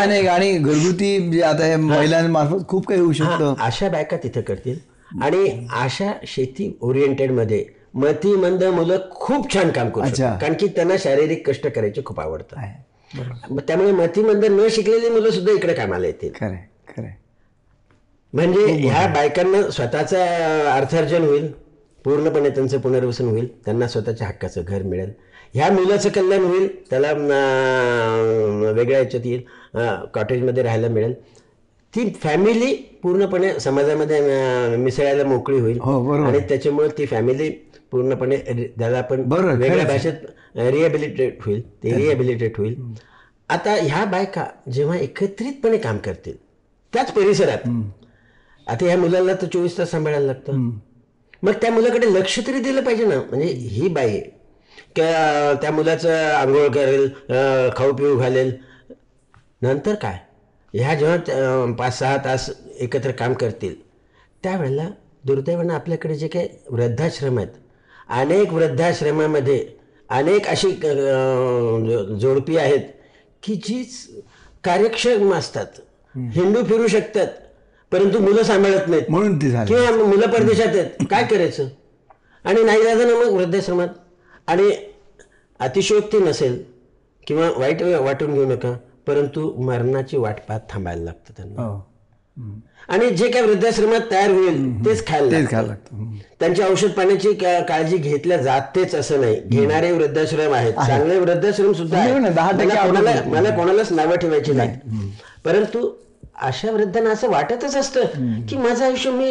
अनेक 0.01 0.27
आणि 0.27 0.53
घरगुती 0.53 1.43
आता 1.43 1.64
हे 1.64 1.77
महिलांमार्फत 1.77 2.67
खूप 2.69 2.87
काही 2.87 3.01
होऊ 3.01 3.12
शकतं. 3.12 3.55
अशा 3.59 3.88
बायका 3.88 4.17
तिथं 4.17 4.40
करतील. 4.40 4.79
आणि 5.23 5.67
अशा 5.73 6.12
शेती 6.27 6.79
ओरिएंटेडमध्ये 6.81 7.64
मतिमंद 7.95 8.63
मुलं 8.65 8.99
खूप 9.11 9.53
छान 9.55 9.71
काम 9.71 9.89
करू. 9.91 10.07
शकतात. 10.07 10.39
कारण 10.41 10.55
की 10.61 10.67
त्यांना 10.67 10.95
शारीरिक 10.99 11.49
कष्ट 11.49 11.67
करायचे 11.67 12.03
खूप 12.05 12.21
आवडतं 12.21 12.57
आहे. 12.57 12.73
बरोबर. 13.11 13.53
मग 13.55 13.61
त्यामुळे 13.61 13.93
मतिमंद 13.93 14.45
न 14.45 14.67
शिकलेली 14.71 15.09
मुलं 15.09 15.31
सुद्धा 15.31 15.53
इकडे 15.53 15.75
कामाला 15.75 16.07
येतील. 16.07 16.33
म्हणजे 18.33 18.67
ह्या 18.67 19.07
बायकांना 19.07 19.61
स्वतःचं 19.71 20.25
अर्थार्जन 20.71 21.25
होईल 21.25 21.47
पूर्णपणे 22.05 22.49
त्यांचं 22.51 22.79
पुनर्वसन 22.79 23.29
होईल 23.29 23.47
त्यांना 23.65 23.87
स्वतःच्या 23.89 24.27
हक्काचं 24.29 24.63
घर 24.67 24.83
मिळेल. 24.83 25.11
ह्या 25.55 25.71
मुलाचं 25.73 26.09
कल्याण 26.09 26.43
होईल 26.45 26.67
त्याला 26.91 27.13
वेगळ्या 28.73 28.99
याच्यात 28.99 29.27
येईल 29.27 29.43
कॉटेजमध्ये 30.15 30.63
राहायला 30.63 30.89
मिळेल. 30.89 31.15
ती 31.95 32.09
फॅमिली 32.23 32.75
पूर्णपणे 33.03 33.53
समाजामध्ये 33.61 34.77
मिसळायला 34.77 35.25
मोकळी 35.25 35.61
होईल. 35.61 35.79
हो. 35.81 36.13
आणि 36.25 36.39
त्याच्यामुळे 36.49 36.89
ती 36.99 37.07
फॅमिली 37.07 37.51
पूर्णपणे 37.95 38.37
त्याला 38.79 38.99
आपण 38.99 39.23
बरोबर, 39.29 39.55
वेगळ्या. 39.55 39.85
भाषेत 39.87 40.59
रिहॅबिलिटेट 40.59 41.43
होईल 41.45 41.61
ते 41.83 41.95
रिहॅबिलिटेट 41.97 42.59
होईल. 42.59 42.75
आता 43.49 43.75
ह्या 43.75 44.05
बायका 44.05 44.45
जेव्हा 44.73 44.97
एकत्रितपणे 44.99 45.79
काम 45.79 45.99
करतील 46.05 46.37
त्याच 46.93 47.13
परिसरात 47.13 47.69
आता 48.67 48.85
ह्या 48.85 48.97
मुलाला 48.99 49.33
तर 49.43 49.47
चोवीस 49.53 49.77
तास 49.79 49.91
सांभाळायला 49.91 50.27
लागतं. 50.27 50.71
मग 51.43 51.53
त्या 51.63 51.71
मुलाकडे 51.71 52.13
लक्ष 52.13 52.39
तरी 52.47 52.61
दिलं 52.61 52.85
पाहिजे 52.85 53.07
ना. 53.07 53.17
म्हणजे 53.21 53.47
ही 53.47 53.89
बाई 53.89 54.21
त्या 54.97 55.53
त्या 55.63 55.71
मुलाचं 55.73 56.15
आंघोळ 56.31 56.69
करेल 56.75 57.09
खाऊ 57.77 57.93
पिऊ 57.93 58.17
घालेल. 58.19 58.53
नंतर 59.63 59.95
काय? 59.95 60.19
ह्या 60.75 60.95
जेव्हा 60.95 61.75
पाच 61.79 61.99
सहा 61.99 62.17
तास 62.25 62.51
एकत्र 62.79 63.11
काम 63.13 63.33
करतील 63.35 63.75
त्यावेळेला 64.45 64.89
दुर्दैवानं 65.25 65.75
आपल्याकडे 65.75 66.15
जे 66.15 66.29
काही 66.29 66.49
वृद्धाश्रम 66.71 67.39
आहेत 67.39 67.49
अनेक 68.09 68.53
वृद्धाश्रमामध्ये 68.53 69.67
अनेक 70.11 70.47
अशी 70.47 70.71
जोडपी 72.21 72.57
आहेत 72.57 72.81
की 73.43 73.55
जी 73.55 73.83
कार्यक्षम 74.64 75.35
असतात. 75.35 75.67
हिंदू 76.14 76.62
फिरू 76.64 76.87
शकतात 76.87 77.27
परंतु 77.93 78.19
मुलं 78.19 78.43
सांभाळत 78.43 78.88
नाहीत. 78.88 79.03
म्हणून 79.09 79.38
झालं. 79.38 79.67
किंवा 79.67 80.07
मुलं 80.07 80.27
परदेशात 80.27 80.67
आहेत 80.67 81.07
काय 81.11 81.27
करायचं? 81.27 81.69
आणि 82.45 82.62
नाही 82.62 82.83
ना 82.83 82.95
मग 82.95 83.33
वृद्धाश्रमात. 83.33 83.88
आणि 84.47 84.71
अतिशयोक्ती 85.61 86.19
नसेल 86.19 86.62
किंवा 87.27 87.51
वाईट 87.57 87.83
वाटून 87.83 88.35
घेऊ 88.35 88.47
नका 88.47 88.77
परंतु 89.07 89.53
मरणाची 89.62 90.17
वाट 90.17 90.37
पाहत 90.49 90.61
थांबायला 90.71 91.03
लागतं 91.03 91.33
त्यांना. 91.37 91.62
हो. 91.62 91.94
आणि 92.88 93.09
जे 93.11 93.31
काय 93.31 93.42
वृद्धाश्रमात 93.42 94.01
तयार 94.11 94.31
होईल 94.31 94.85
तेच 94.85 95.07
खायला 95.07 95.31
तेच 95.31 95.53
लागतं. 95.53 96.11
त्यांची 96.40 96.62
औषध 96.62 96.88
पाण्याची 96.88 97.33
काळजी 97.68 97.97
घेतल्या 97.97 98.37
जातेच 98.37 98.94
असं 98.94 99.20
नाही. 99.20 99.40
घेणारे 99.47 99.92
वृद्धाश्रम 99.92 100.53
आहेत. 100.53 100.73
चांगले 100.73 101.18
वृद्धाश्रम 101.18 101.73
सुद्धा 101.73 101.99
आहेत. 101.99 102.20
ना, 102.20 102.29
10% 102.29 103.29
मला 103.31 103.51
कोणालाच 103.51 103.92
नावं 103.92 104.16
ठेवायची 104.16 104.53
नाही. 104.53 104.79
परंतु 105.44 105.90
अशा 106.42 106.70
वृद्धांना 106.70 107.11
असं 107.11 107.29
वाटतच 107.31 107.77
असतं 107.77 108.40
की 108.47 108.57
माझं 108.57 108.85
आयुष्य 108.85 109.11
मी 109.11 109.29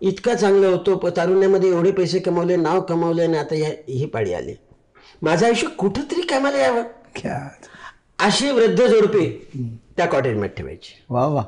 इतका 0.00 0.34
चांगला 0.34 0.66
होतो. 0.66 1.10
तारुण्यामध्ये 1.10 1.70
एवढे 1.70 1.90
पैसे 1.90 2.18
कमवले 2.18 2.56
नाव 2.56 2.80
कमवले 2.80 3.22
आणि 3.22 3.38
आता 3.38 3.54
ही 3.88 4.06
पाळी 4.06 4.32
आली. 4.32 4.54
माझं 5.22 5.46
आयुष्य 5.46 5.66
कुठंतरी 5.78 6.20
कामाला 6.20 6.58
यावं. 6.58 6.82
अशी 8.18 8.50
वृद्ध 8.50 8.86
जोडपी 8.86 9.26
त्या 9.96 10.06
कॉटेजमध्ये 10.06 10.54
ठेवायची. 10.56 11.02
वा 11.10 11.26
वा. 11.26 11.42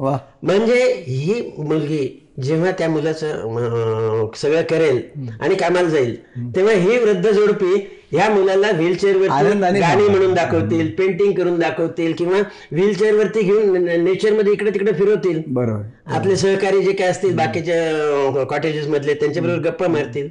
वा. 0.00 0.16
म्हणजे 0.42 0.82
ही 1.06 1.40
मुलगी 1.58 2.06
जेव्हा 2.42 2.70
त्या 2.70 2.88
मुलाचं 2.88 4.28
सगळं 4.36 4.62
करेल 4.70 5.00
आणि 5.40 5.54
कामाला 5.54 5.88
जाईल 5.88 6.16
तेव्हा 6.56 6.74
ही 6.74 6.98
वृद्ध 6.98 7.30
जोडपी 7.30 7.74
ह्या 8.12 8.28
मुलाला 8.30 8.70
व्हीलचेअर 8.70 9.16
वरती 9.16 9.58
गाणी. 9.80 10.06
म्हणून 10.08 10.32
दाखवतील 10.34 10.90
पेंटिंग 10.90 11.32
करून 11.32 11.58
दाखवतील 11.58 12.12
किंवा 12.18 12.38
व्हीलचेअर 12.72 13.14
वरती 13.14 13.40
घेऊन 13.42 13.84
नेचरमध्ये 14.04 14.52
इकडे 14.52 14.70
तिकडे 14.70 14.92
फिरवतील. 14.92 15.40
बरोबर. 15.46 15.82
आपले 16.14 16.36
सहकारी 16.36 16.82
जे 16.84 16.92
काय 16.92 17.08
असतील 17.08 17.36
बाकीच्या 17.36 18.44
कॉटेजेस 18.50 18.86
मधले 18.88 19.14
त्यांच्याबरोबर 19.14 19.68
गप्पा 19.68 19.88
मारतील. 19.88 20.28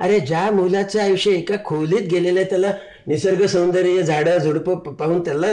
अरे 0.00 0.18
ज्या 0.20 0.50
मुलाचं 0.50 1.00
आयुष्य 1.02 1.30
एका 1.32 1.56
खोलीत 1.64 2.08
गेलेलं 2.10 2.40
आहे 2.40 2.48
त्याला 2.50 2.72
निसर्ग 3.06 3.44
सौंदर्य 3.46 4.02
झाडं 4.02 4.38
झुडपं 4.38 4.92
पाहून 4.92 5.20
त्याला 5.20 5.46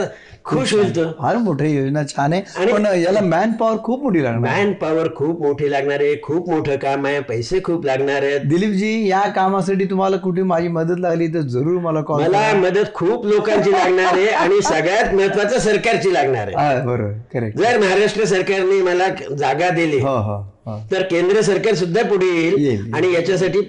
खुश 0.44 0.72
होईल 0.74 0.94
तो. 0.96 1.04
फार 1.18 1.36
मोठी 1.36 1.70
योजना 1.70 2.02
छान 2.04 2.32
आहे. 2.32 2.42
आणि- 2.56 2.72
पण 2.74 2.86
याला 2.96 3.20
मॅन 3.20 3.52
पॉवर 3.52 3.76
खूप 3.84 4.02
मोठी 4.02 4.22
लागणार 4.22 4.40
मॅन 4.40 4.72
पॉवर 4.72 5.08
खूप 5.16 5.40
मोठी 5.42 5.70
लागणार 5.70 6.00
आहे 6.00 6.14
खूप 6.22 6.48
मोठं 6.50 6.76
काम 6.76 7.06
आहे 7.06 7.20
पैसे 7.20 7.60
खूप 7.64 7.84
लागणार 7.86 8.22
आहेत. 8.22 8.40
दिलीपजी 8.40 9.08
या 9.08 9.20
कामासाठी 9.36 9.84
तुम्हाला 9.84 10.16
कुठे 10.16 10.42
माझी 10.42 10.68
मदत 10.68 11.00
लागली 11.00 11.26
तर 11.28 11.40
जरूर 11.48 11.80
मला 11.80 12.00
कॉल 12.00 12.22
मला 12.22 12.52
मदत 12.54 12.92
खूप 12.94 13.26
लोकांची 13.26 13.72
लागणार 13.72 14.12
आहे 14.12 14.28
आणि 14.28 14.60
सगळ्यात 14.62 15.14
महत्वाचं 15.14 15.58
सरकारची 15.58 16.12
लागणार 16.12 16.50
आहे. 16.56 16.80
बरोबर 16.86 17.12
करेक्ट 17.32 17.58
जर 17.58 17.78
महाराष्ट्र 17.78 18.24
सरकारने 18.24 18.80
मला 18.82 19.08
जागा 19.38 19.68
दिली 19.70 20.00
हो 20.00 20.16
हो 20.18 20.36
हो. 20.66 20.78
तर 20.92 21.02
केंद्र 21.02 21.40
सरकार 21.40 21.74
सुद्धा 21.74 22.02
पुढे 22.02 22.26
येईल. 22.26 22.92
आणि 22.94 23.12
याच्यासाठी 23.14 23.60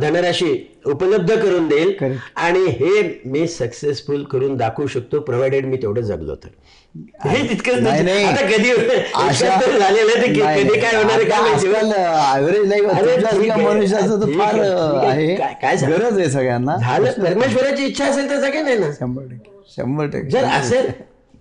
धनराशी 0.00 0.72
उपलब्ध 0.86 1.34
करून 1.34 1.68
देईल. 1.68 1.94
आणि 2.36 2.58
हे 2.58 3.20
मी 3.24 3.46
सक्सेसफुल 3.48 4.22
करून 4.24 4.56
दाखवू 4.56 4.86
शकतो 4.86 5.20
प्रोव्हाइडेड 5.20 5.66
मी 5.66 5.76
तेवढं 5.76 6.00
जगलो 6.00 6.34
तर. 6.34 6.48
हे 7.24 7.80
नाही. 7.80 8.24
आता 8.24 8.46
कधी 8.46 8.70
झालेलं 9.78 10.22
कधी 10.22 10.40
काय 10.80 10.96
होणार 10.96 11.22
काय 11.22 11.40
काय-? 15.62 15.82
गरज 15.88 16.18
आहे 16.18 16.30
सगळ्यांना. 16.30 16.76
झालं. 16.76 17.10
परमेश्वराची 17.24 17.84
इच्छा 17.84 18.04
असेल 18.04 18.30
तर 18.30 18.40
सगळे 18.40 18.62
नाही 18.62 18.78
ना. 18.78 18.90
शंभर 18.92 19.22
टक्के. 19.22 19.50
शंभर 19.76 20.06
टक्के. 20.06 20.30
जर 20.30 20.44
असेल 20.44 20.90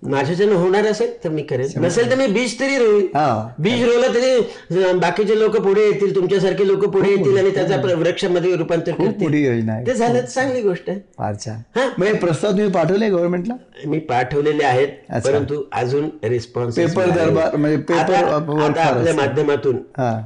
माझ्याच्यानं 0.06 0.56
होणार 0.56 0.86
असेल 0.86 1.13
तर 1.24 1.30
मी 1.30 1.41
करेन. 1.44 1.68
नसेल 1.84 2.10
तर 2.12 2.15
मी 2.15 2.28
बीज 2.28 2.60
तरी 2.60 2.76
हा. 3.13 3.28
बीज 3.60 3.84
रोवलं 3.84 4.13
तरी 4.13 4.94
बाकीचे 5.00 5.39
लोक 5.39 5.56
पुढे 5.58 5.86
येतील 5.86 6.15
तुमच्यासारखे 6.15 6.68
लोक 6.68 6.86
पुढे 6.86 7.10
येतील 7.10 7.38
आणि 7.38 7.50
त्याचा 7.56 7.78
वृक्षामध्ये 7.96 8.56
रूपांतर 8.56 8.91
करतील. 8.94 9.88
ते 9.88 9.94
झालं 9.94 10.26
चांगली 10.26 10.62
गोष्ट 10.62 10.89
आहे. 10.89 11.00
फार 11.18 11.34
छान. 11.46 11.62
मग 11.98 12.15
प्रस्ताव 12.22 12.52
तुम्ही 12.52 12.70
पाठवले 12.72 13.10
गव्हर्नमेंटला 13.10 13.56
मी 13.86 14.00
पाठवलेले 14.00 14.63
आहेत. 14.63 14.88
परंतु 15.26 15.62
अजून 15.74 16.10
रिस्पॉन्स 16.24 16.76
पेपर 16.76 17.10
दरबार 17.10 17.56
म्हणजे 17.56 17.78
पेपर 17.78 18.24
आपल्या. 18.24 19.13
माध्यमातून. 19.13 19.78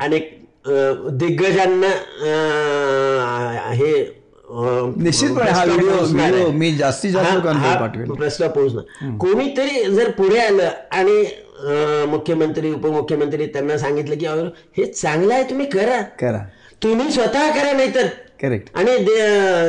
अनेक 0.01 0.37
दिग्गजांना 1.11 1.87
हे 3.73 3.91
निश्चितपणे 4.49 5.49
हा 5.51 5.63
व्हिडिओ 5.65 6.49
मी 6.51 6.71
जास्तीत 6.75 7.11
जास्त 7.11 7.33
लोकांना 7.33 8.13
प्रस्ताव 8.13 8.49
पोहोचणार 8.49 9.15
कोणीतरी 9.19 9.83
जर 9.93 10.09
पुढे 10.11 10.39
आलं 10.39 10.69
आणि 10.91 11.23
मुख्यमंत्री 12.09 12.71
उपमुख्यमंत्री 12.71 13.45
त्यांना 13.45 13.77
सांगितलं 13.77 14.15
की 14.15 14.25
हे 14.77 14.85
चांगलं 14.85 15.33
आहे 15.33 15.43
तुम्ही 15.49 15.65
करा. 15.65 16.01
करा. 16.19 16.39
तुम्ही 16.83 17.11
स्वतः 17.11 17.49
करा 17.51 17.71
नाहीतर. 17.71 18.05
करेक्ट 18.41 18.69
आणि 18.75 18.97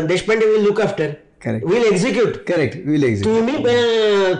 Deshpande 0.08 0.46
will 0.46 0.64
look 0.64 0.80
after 0.80 1.08
Correct. 1.44 1.64
Will 1.66 1.84
execute 1.84 2.34
correct 2.48 2.76
will 2.86 3.04
exit 3.04 3.24
तुम्ही 3.24 3.54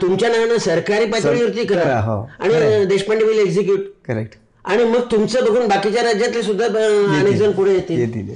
तुमच्या 0.03 0.29
नावानं 0.29 0.59
सरकारी 0.59 1.05
पातळीवरती 1.07 1.64
करा, 1.64 1.98
हो. 2.00 2.20
आणि 2.40 2.85
देशपांडे 2.87 3.24
विल 3.24 3.38
एक्झिक्यूट 3.38 3.81
करेक्ट 4.09 4.35
आणि 4.64 4.85
मग 4.85 5.11
तुमचं 5.12 5.44
बघून 5.44 5.66
बाकीच्या 5.68 6.03
राज्यातले 6.03 6.42
सुद्धा 6.42 6.64
अनेक 6.64 7.37
जण 7.37 7.50
पुढे 7.50 7.72
येतील. 7.72 8.35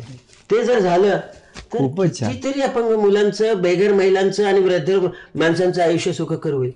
ते 0.50 0.62
जर 0.64 0.78
झालं 0.78 1.18
खूपच. 1.74 2.18
कितीतरी 2.18 2.60
अपंग 2.62 2.94
मुलांचं 3.00 3.60
बेघर 3.62 3.92
महिलांचं 3.92 4.46
आणि 4.46 4.60
वृद्ध 4.60 4.98
माणसांचं 5.34 5.82
आयुष्य 5.82 6.12
सुखकर 6.12 6.52
होईल 6.52 6.72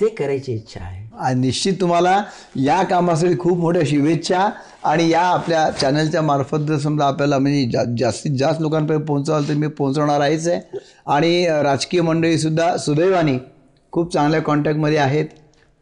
ते 0.00 0.08
करायची 0.08 0.52
इच्छा 0.52 0.80
आहे. 0.80 1.34
निश्चित 1.34 1.74
तुम्हाला 1.80 2.22
या 2.56 2.82
कामासाठी 2.82 3.38
खूप 3.38 3.58
मोठ्या 3.58 3.82
शुभेच्छा 3.86 4.48
आणि 4.84 5.08
या 5.10 5.20
आपल्या 5.22 5.68
चॅनलच्या 5.70 6.22
मार्फत 6.22 6.58
जर 6.58 6.78
समजा 6.78 7.06
आपल्याला 7.06 7.38
म्हणजे 7.38 7.64
जा 7.72 7.82
जास्तीत 7.98 8.36
जास्त 8.38 8.60
लोकांपर्यंत 8.60 9.04
पोहोचवाल 9.04 9.48
तर 9.48 9.54
मी 9.54 9.66
पोहोचवणार 9.68 10.20
आहेच 10.20 10.48
आहे. 10.48 10.60
आणि 11.06 11.46
राजकीय 11.62 12.00
मंडळीसुद्धा 12.00 12.76
सुदैवाने 12.76 13.36
खूप 13.92 14.12
चांगल्या 14.12 14.40
कॉन्टॅक्टमध्ये 14.42 14.98
आहेत. 14.98 15.26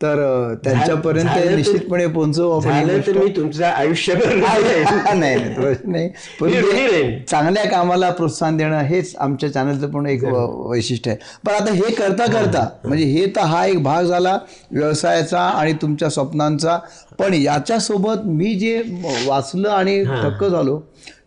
तर 0.01 0.19
त्यांच्यापर्यंत 0.65 1.29
निश्चितपणे 1.57 2.07
पोहोचवू 2.07 2.51
आपण 2.51 2.71
ही 2.91 3.13
मी 3.13 3.29
तुमचं 3.37 3.65
आयुष्यभर 3.65 4.35
नाही 4.35 5.19
नाही 5.19 5.55
प्रश्न 5.55 5.91
नाही. 5.91 6.09
पण. 6.41 7.25
चांगल्या 7.29 7.65
कामाला 7.65 8.11
प्रोत्साहन 8.11 8.57
देणं 8.57 8.81
हेच 8.81 9.15
आमच्या 9.17 9.53
चॅनलचं 9.53 9.91
पण 9.91 10.07
एक 10.07 10.25
व- 10.25 10.69
वैशिष्ट्य 10.71 11.11
आहे. 11.11 11.19
पण 11.47 11.53
आता 11.53 11.73
हे 11.73 11.91
करता 11.95 12.27
करता 12.27 12.67
म्हणजे 12.85 13.05
हे 13.05 13.27
तर 13.27 13.41
हा 13.41 13.65
एक 13.67 13.83
भाग 13.83 14.05
झाला 14.05 14.39
व्यवसायाचा 14.73 15.41
आणि 15.41 15.73
तुमच्या 15.73 16.11
स्वप्नांचा. 16.11 16.79
पण 17.19 17.35
याच्यासोबत 17.35 18.27
मी 18.27 18.55
जे 18.55 18.81
वाचलं 19.27 19.69
आणि 19.69 20.03
थक्क 20.05 20.45
झालो 20.45 20.77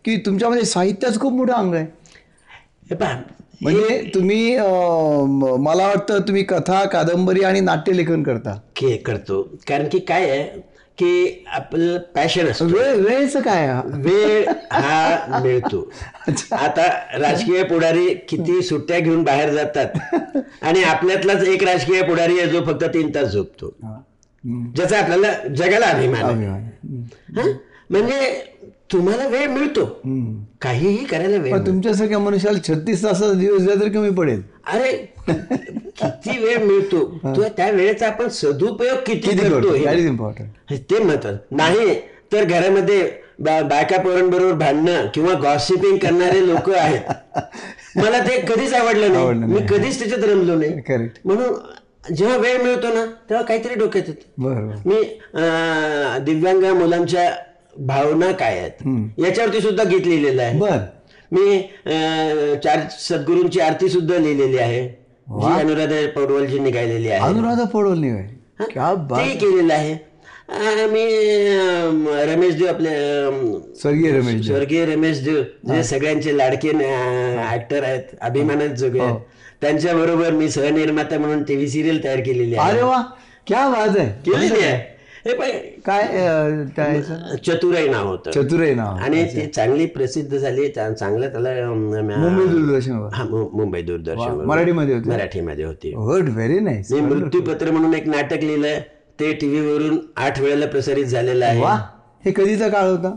की 0.04 0.16
तुमच्यामध्ये 0.16 0.64
साहित्याचं 0.64 1.20
खूप 1.20 1.32
मोठं 1.32 1.52
अंग 1.52 1.74
आहे. 1.74 1.84
हे 2.90 2.94
म्हणजे 3.62 4.10
तुम्ही 4.14 4.56
मला 5.58 5.86
वाटतं 5.86 6.18
तुम्ही 6.18 6.42
कथा 6.42 6.84
कादंबरी 6.84 7.40
आणि 7.40 7.60
नाट्यलेखन 7.60 8.22
करता. 8.22 8.52
के 8.76 8.96
करतो. 8.96 9.42
कारण 9.68 9.88
की 9.92 9.98
काय 9.98 10.30
आहे 10.30 10.42
की 10.98 11.44
आपलं 11.46 11.98
पॅशन 12.14 12.46
असतं. 12.46 12.66
वेळ 12.66 12.94
वेळेचं 12.94 13.40
काय? 13.40 13.66
हा? 13.66 13.82
वेळ 13.86 14.48
हा 14.72 15.40
मिळतो. 15.42 15.92
आता 16.52 16.86
राजकीय 17.18 17.62
पुढारी 17.62 18.14
किती 18.28 18.62
सुट्ट्या 18.62 18.98
घेऊन 18.98 19.22
बाहेर 19.22 19.50
जातात. 19.50 19.86
आणि 20.62 20.82
आपल्यातलाच 20.82 21.48
एक 21.48 21.64
राजकीय 21.64 22.02
पुढारी 22.02 22.38
आहे 22.38 22.48
जो 22.48 22.64
फक्त 22.64 22.84
तीन 22.84 23.10
तास 23.14 23.28
झोपतो. 23.28 23.74
ज्याचा 24.76 24.98
आपल्याला 24.98 25.32
जगाला 25.48 25.86
अभिमान 25.86 26.24
आहे. 26.24 27.52
म्हणजे 27.92 28.30
तुम्हाला 28.92 29.26
वेळ 29.28 29.46
मिळतो. 29.48 29.84
काहीही 30.62 31.04
करायला 31.04 31.36
वेळ 31.42 31.56
तुमच्यासारख्या 31.66 32.18
मनुष्याला 32.18 32.58
छत्तीस 32.68 33.02
तासाचा 33.02 33.32
दिवस 33.32 33.62
द्या 33.62 33.74
तर 33.80 33.88
कमी 33.92 34.10
पडेल. 34.16 34.42
अरे 34.72 34.92
किती 35.28 36.38
वेळ 36.38 36.58
मिळतो? 36.64 37.04
तो 37.26 37.48
त्या 37.56 37.70
वेळेचा 37.70 38.06
आपण 38.06 38.28
सदुपयोग 38.30 38.98
किती 39.06 39.36
करतो 39.38 39.74
हे? 39.74 40.06
इम्पॉर्टंट 40.06 40.72
ते 40.90 40.98
महत्वाचं 40.98 41.56
नाही 41.56 41.94
तर 42.32 42.44
घरामध्ये 42.44 43.10
बायका 43.40 43.96
पोरांबरोबर 44.02 44.52
भांडणं 44.54 45.06
किंवा 45.14 45.34
गॉसिपिंग 45.42 45.96
करणारे 45.98 46.46
लोक 46.46 46.70
आहेत. 46.70 47.38
मला 47.96 48.18
ते 48.18 48.40
कधीच 48.48 48.72
आवडलं 48.74 49.12
नाही. 49.12 49.52
मी. 49.52 49.60
कधीच 49.70 49.98
त्याच्यात 49.98 50.24
रमलो 50.24 50.54
नाही. 50.56 50.80
करेक्ट 50.80 51.18
म्हणून 51.24 52.14
जेव्हा 52.14 52.36
वेळ 52.36 52.62
मिळतो 52.62 52.92
ना 52.94 53.04
तेव्हा 53.30 53.44
काहीतरी 53.44 53.74
डोक्यात 53.74 54.08
येतं. 54.08 54.70
मी 54.86 55.02
दिव्यांग 56.24 56.64
मुलांच्या 56.78 57.30
भावना 57.78 58.32
काय 58.32 58.58
आहेत? 58.58 58.70
याच्यावरती 59.18 59.60
सुद्धा 59.60 59.84
गीत 59.84 60.06
लिहिलेलं 60.06 60.42
आहे. 60.42 60.58
बर. 60.58 60.76
मी 61.32 61.60
चार 62.64 62.78
सद्गुरूंची 62.90 63.60
आरती 63.60 63.88
सुद्धा 63.88 64.18
लिहिलेली 64.18 64.58
आहे. 64.58 64.88
जी 65.28 65.60
अनुराधा 65.60 66.08
पौडवलजींनी 66.08 66.70
गायलेली 66.70 67.08
आहे. 67.08 67.20
अनुराधा 67.20 67.64
हं? 68.60 68.64
ते 69.18 69.34
केलेलं 69.34 69.74
आहे. 69.74 70.12
अं, 70.48 72.06
रमेश 72.06 72.54
देव 72.54 72.68
आपले 72.68 72.90
स्वर्गीय 73.74 74.10
रमेश 74.12 74.46
स्वर्गीय 74.46 74.84
रमेश 74.84 75.24
देव 75.24 75.42
जे 75.74 75.84
सगळ्यांचे 75.84 76.38
लाडके 76.38 76.68
ऍक्टर 77.52 77.82
आहेत 77.82 78.02
अभिमानात 78.20 78.68
जोगे 78.68 79.00
आहेत. 79.00 79.16
त्यांच्या 79.60 79.94
बरोबर 79.94 80.30
मी 80.30 80.48
सहनिर्माता 80.48 81.18
म्हणून 81.18 81.42
टीव्ही 81.42 81.68
सिरियल 81.68 82.04
तयार 82.04 82.20
केलेली 82.20 82.54
आहे. 82.54 82.70
अरे 82.70 82.82
वा 82.82 83.02
क्या 83.46 83.68
बात 83.68 83.98
आहे. 83.98 84.08
केलेली 84.08 84.62
आहे. 84.62 84.91
हे 85.26 85.34
पाय 85.34 85.50
काय? 85.86 86.06
चतुराई 87.36 87.88
नाव 87.88 88.08
होतं. 88.08 88.30
चतुराई 88.30 88.74
नाव. 88.74 88.86
आणि 88.86 89.24
ती 89.24 89.46
चांगली 89.46 89.86
प्रसिद्ध 89.86 90.38
झाली. 90.38 90.68
चांगलं 90.68 91.28
त्याला 91.28 91.70
मुंबई 91.70 92.46
दूरदर्शनवर? 92.46 93.08
हा 93.12 93.24
मु- 93.24 93.48
मुंबई 93.52 93.82
दूरदर्शन 93.82 94.30
मराठीमध्ये 94.30 94.94
होते? 94.94 95.10
मराठीमध्ये 95.10 95.64
होती. 95.64 95.90
गुड 95.90 96.28
व्हेरी 96.28 96.60
नाईस 96.60 96.92
मी 96.92 97.00
मृत्यूपत्र 97.00 97.70
म्हणून 97.70 97.94
एक 97.94 98.08
नाटक 98.08 98.38
लिहिलंय. 98.42 98.80
ते 99.20 99.32
टीव्ही 99.32 99.60
वरून 99.60 99.98
आठ 100.16 100.40
वेळेला 100.40 100.66
प्रसारित 100.66 101.04
झालेलं 101.04 101.46
आहे. 101.46 101.62
हे 102.24 102.32
कधीचा 102.36 102.68
काळ 102.68 102.82
होता? 102.82 103.16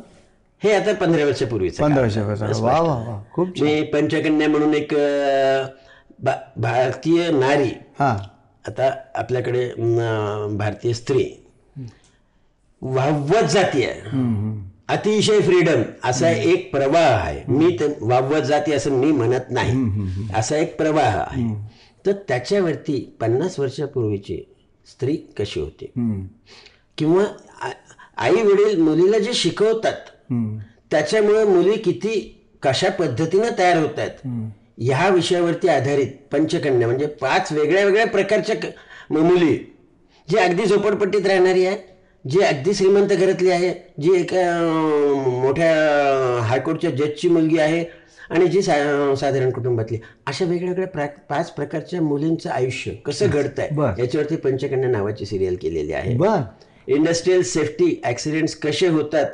हे 0.64 0.74
आता 0.74 0.94
पंधरा 0.94 1.26
वर्षापूर्वीचं 1.26 1.84
पंधरा 1.84 2.08
काळ. 2.08 2.24
वर्षापासून 2.24 2.66
वा 2.66 2.80
वा 2.80 2.94
वा 2.94 3.24
खूप 3.34 3.48
मी 3.62 3.82
पंचकन्या 3.82 4.50
म्हणून 4.50 4.74
एक 4.74 4.94
भारतीय 6.58 7.32
नारी. 7.32 7.70
हा. 8.00 8.18
आता 8.68 8.92
आपल्याकडे 9.16 9.70
भारतीय 10.56 10.94
स्त्री. 10.94 11.45
वाव्वत 12.86 13.50
जाती 13.50 13.84
आहे. 13.86 14.02
अतिशय 14.88 15.40
फ्रीडम 15.40 15.82
असा 16.04 16.30
एक 16.30 16.72
प्रवाह 16.72 17.06
आहे. 17.06 17.42
मी 17.48 17.78
ते 17.80 17.86
वावत 18.02 18.42
जाती 18.42 18.74
असं 18.74 18.92
मी 18.92 19.12
म्हणत 19.12 19.52
नाही. 19.52 19.72
असा 20.36 20.58
एक 20.58 20.78
प्रवाह 20.78 21.18
आहे. 21.18 21.44
तर 22.06 22.12
त्याच्यावरती 22.28 23.00
पन्नास 23.22 23.60
वर्षापूर्वीची 23.60 24.38
स्त्री 24.88 25.16
कशी 25.40 25.60
होती? 25.60 25.92
किंवा 26.98 27.24
आई 28.18 28.42
वडील 28.44 28.80
मुलीला 28.82 29.18
जे 29.18 29.34
शिकवतात 29.34 30.32
त्याच्यामुळे 30.92 31.44
मुली 31.46 31.78
किती 31.78 32.20
कशा 32.64 32.90
पद्धतीनं 32.90 33.58
तयार 33.58 33.78
होत 33.78 34.00
आहेत 34.00 34.26
ह्या 34.78 35.08
विषयावरती 35.10 35.68
आधारित 35.68 36.08
पंचकन्या 36.32 36.88
म्हणजे 36.88 37.06
पाच 37.06 37.52
वेगळ्या 37.52 37.84
वेगळ्या 37.86 38.06
प्रकारच्या 38.08 38.56
मुली 39.10 39.56
जी 40.28 40.38
अगदी 40.38 40.66
झोपडपट्टीत 40.66 41.26
राहणारी 41.28 41.66
आहे 41.66 41.95
जी 42.30 42.40
अगदी 42.40 42.74
श्रीमंत 42.74 43.08
घरातली 43.08 43.50
आहे 43.50 43.74
जी 44.02 44.12
एका 44.20 44.44
मोठ्या 45.42 46.42
हायकोर्टच्या 46.44 46.92
जजची 46.92 47.30
मुलगी 47.30 47.58
आहे 47.58 47.84
आणि 48.30 48.48
जी 48.48 48.62
सा- 48.62 49.14
साधारण 49.16 49.52
कुटुंबातली. 49.52 49.98
अशा 50.28 50.46
वेगवेगळ्या 50.46 50.88
प्रा 50.88 51.06
पाच 51.30 51.52
प्रकारच्या 51.52 52.02
मुलींचं 52.02 52.50
आयुष्य 52.50 52.92
कसं 53.06 53.28
घडतंय 53.28 53.68
बरं. 53.72 53.94
याच्यावरती 54.00 54.36
पंचकन्या 54.36 54.90
नावाची 54.90 55.26
सिरियल 55.26 55.56
केलेली 55.62 55.94
आहे. 55.94 56.16
इंडस्ट्रियल 56.88 57.42
सेफ्टी 57.44 58.02
ॲक्सिडेंट्स 58.04 58.56
कसे 58.56 58.88
होतात 58.88 59.26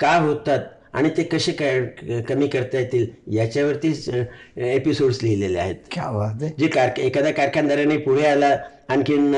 का 0.00 0.16
होतात 0.16 0.60
आणि 0.92 1.08
ते 1.16 1.22
कसे 1.22 1.52
कमी 2.28 2.46
करता 2.48 2.78
येतील 2.78 3.06
याच्यावरती 3.36 3.92
एपिसोड्स 4.56 5.22
लिहिलेले 5.22 5.58
आहेत. 5.58 5.74
आहे. 6.42 6.52
जे 6.58 6.66
कारख 6.66 7.00
एखाद्या 7.00 7.32
कारखानदाराने 7.32 7.96
पुढे 7.96 8.26
आला 8.26 8.56
आणखीन 8.88 9.32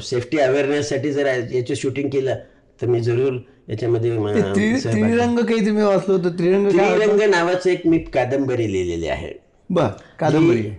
सेफ्टी 0.00 0.38
अवेअरनेससाठी 0.38 1.12
जर 1.12 1.26
याचं 1.26 1.74
शूटिंग 1.74 2.08
केलं 2.08 2.36
तर 2.80 2.86
मी 2.86 3.00
जरूर 3.00 3.38
याच्यामध्ये 3.68 4.10
त्रि- 4.52 4.84
त्रिरंग 4.84 5.38
काही 5.38 5.66
तुम्ही 5.66 5.84
वाचलो 5.84 6.16
होतं? 6.16 6.38
त्रिरंग 6.38 6.70
त्रिरंग 6.70 7.30
नावाचं 7.30 7.70
एक 7.70 7.86
मी 7.86 7.98
कादंबरी 7.98 8.72
लिहिलेली 8.72 9.06
आहे. 9.06 9.32
बर 9.70 9.86
कादंबरी. 10.20 10.70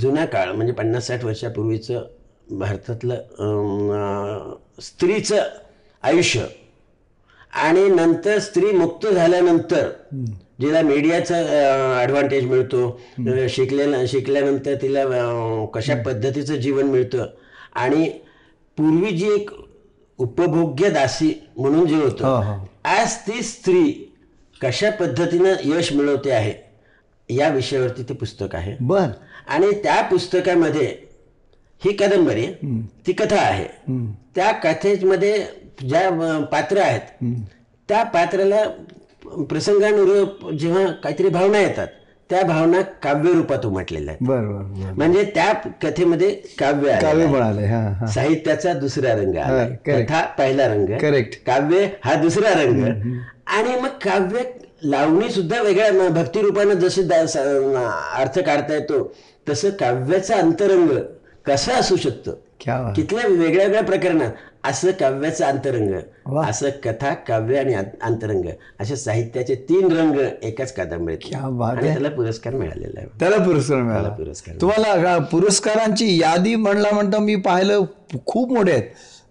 जुना 0.00 0.24
काळ 0.24 0.52
म्हणजे 0.52 0.72
पन्नास 0.72 1.06
साठ 1.06 1.24
वर्षापूर्वीचं 1.24 2.06
भारतातलं 2.50 4.54
स्त्रीचं 4.82 5.42
आयुष्य. 6.02 6.44
आणि 7.52 7.88
नंतर 7.88 8.38
स्त्री 8.38 8.72
मुक्त 8.72 9.06
झाल्यानंतर 9.06 9.88
जिला 10.60 10.80
मीडियाचा 10.82 11.36
ॲडव्हान्टेज 12.00 12.44
मिळतो. 12.44 13.00
शिकल्या 13.50 14.04
शिकल्यानंतर 14.08 14.74
तिला 14.82 15.04
कशा 15.74 15.94
पद्धतीचं 16.02 16.56
जीवन 16.56 16.84
मिळतं. 16.84 17.26
आणि 17.74 18.08
पूर्वी 18.78 19.10
जी 19.10 19.28
एक 19.34 19.50
उपभोग्य 20.18 20.90
दासी 20.90 21.32
म्हणून 21.56 21.86
जे 21.86 21.96
होतं. 21.96 22.64
आज 22.84 23.16
ती 23.26 23.42
स्त्री 23.42 23.82
कशा 24.60 24.90
पद्धतीनं 24.90 25.54
यश 25.64 25.92
मिळवते 25.92 26.30
आहे 26.30 26.54
या 27.28 27.48
विषयावरती 27.48 28.02
ते 28.02 28.14
पुस्तक 28.14 28.54
आहे. 28.54 28.74
बर. 28.80 29.06
आणि 29.48 29.70
त्या 29.82 30.00
पुस्तकामध्ये 30.02 30.86
ही 31.82 31.92
कादंबरी 31.96 32.46
ती 33.06 33.12
कथा 33.12 33.40
आहे. 33.40 33.66
त्या 34.34 34.50
कथेमध्ये 34.52 35.44
ज्या 35.88 36.10
पात्र 36.52 36.78
आहेत 36.78 37.34
त्या 37.88 38.02
पात्राला 38.04 38.62
प्रसंगानुरूप 39.48 40.50
जेव्हा 40.50 40.86
काहीतरी 41.02 41.28
भावना 41.28 41.58
येतात 41.58 41.86
त्या 42.30 42.42
भावना 42.42 42.80
काव्य 43.02 43.32
रूपात 43.32 43.66
उमटलेल्या 43.66 44.14
आहेत. 44.14 44.28
बर 44.28 44.36
बर 44.36 44.62
बर. 44.62 44.92
म्हणजे 44.96 45.22
त्या 45.34 45.52
कथेमध्ये 45.82 46.30
काव्य 46.58 46.96
काव्य 47.02 48.06
साहित्याचा 48.06 48.72
दुसरा 48.72 49.12
रंग. 49.12 49.34
कथा 49.86 50.20
पहिला 50.38 50.66
रंग. 50.68 50.86
करेक्ट 51.00 51.34
काव्य 51.46 51.86
हा 52.04 52.14
दुसरा 52.14 52.50
रंग. 52.62 52.82
आणि 53.46 53.80
मग 53.80 53.88
काव्य 54.04 54.42
लावणी 54.82 55.30
सुद्धा 55.30 55.62
वेगळ्या 55.62 56.08
भक्तिरूपानं 56.08 56.74
जसे 56.74 57.02
अर्थ 57.02 58.38
काढता 58.38 58.74
येतो 58.74 59.02
तसं 59.48 59.70
काव्याचा 59.70 60.36
अंतरंग 60.36 60.98
कसा 61.46 61.74
असू 61.74 61.96
शकतो? 61.96 62.30
कितल्या 62.96 63.26
वेगळ्या 63.28 63.64
वेगळ्या 63.64 63.82
प्रकरणात? 63.82 64.30
असं 64.68 64.90
काव्याचं 64.90 65.44
अंतरंग. 65.44 65.94
असं 66.38 66.70
कथा 66.84 67.12
काव्य 67.28 67.58
आणि 67.58 67.74
अंतरंग 67.74 68.48
असे 68.80 68.96
साहित्याचे 68.96 69.54
तीन 69.68 69.92
रंग 69.92 70.18
एकाच 70.42 70.72
कादंबरीत. 70.72 71.34
आणि 71.34 71.88
त्याला 71.88 72.08
पुरस्कार 72.08 72.54
मिळालेला 72.54 73.00
आहे. 73.00 73.08
त्याला 73.20 73.36
पुरस्कार 73.44 73.82
मिळाला. 73.82 74.08
पुरस्कार 74.08 74.60
तुम्हाला 74.60 75.18
पुरस्कारांची 75.32 76.16
यादी 76.20 76.54
म्हणला 76.56 76.94
म्हणता 76.94 77.18
मी 77.18 77.36
पाहिलं 77.36 77.84
खूप 78.26 78.52
मोठे 78.52 78.72
आहेत. 78.72 78.82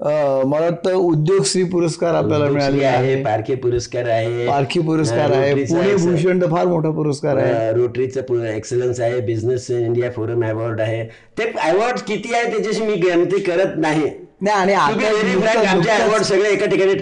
मला 0.02 0.60
वाटतं 0.62 0.93
उद्योगश्री 0.93 1.63
पुरस्कार 1.63 2.13
आपल्याला 2.13 2.45
मिळाले 2.45 2.84
आहे 2.86 3.15
पारखे 3.23 3.56
पुरस्कार 3.56 4.10
आहे. 4.10 4.47
पारखी 4.47 4.80
पुरस्कार 4.80 5.32
आहे. 5.32 5.54
पुणे 5.63 5.95
भूषण 5.95 6.39
फार 6.52 6.65
मोठा 6.65 6.89
पुरस्कार 6.89 7.38
आहे. 7.38 7.71
रोटरीचं 7.73 8.43
एक्सलन्स 8.45 9.00
आहे. 9.00 9.19
बिझनेस 9.21 9.69
इंडिया 9.71 10.12
फोरम 10.15 10.45
अवॉर्ड 10.45 10.82
आहे. 10.82 11.04
ते 11.38 11.52
अवॉर्ड 11.69 12.00
किती 12.08 12.34
आहे 12.34 12.52
त्याच्याशी 12.52 12.84
मी 12.84 12.95
गणती 13.10 13.39
करत 13.41 13.78
नाही. 13.78 14.10
नाही 14.41 14.73
आणि 14.73 14.73
आता 14.73 16.23
सगळे 16.23 16.50
एका 16.50 16.65
ठिकाणी 16.65 16.93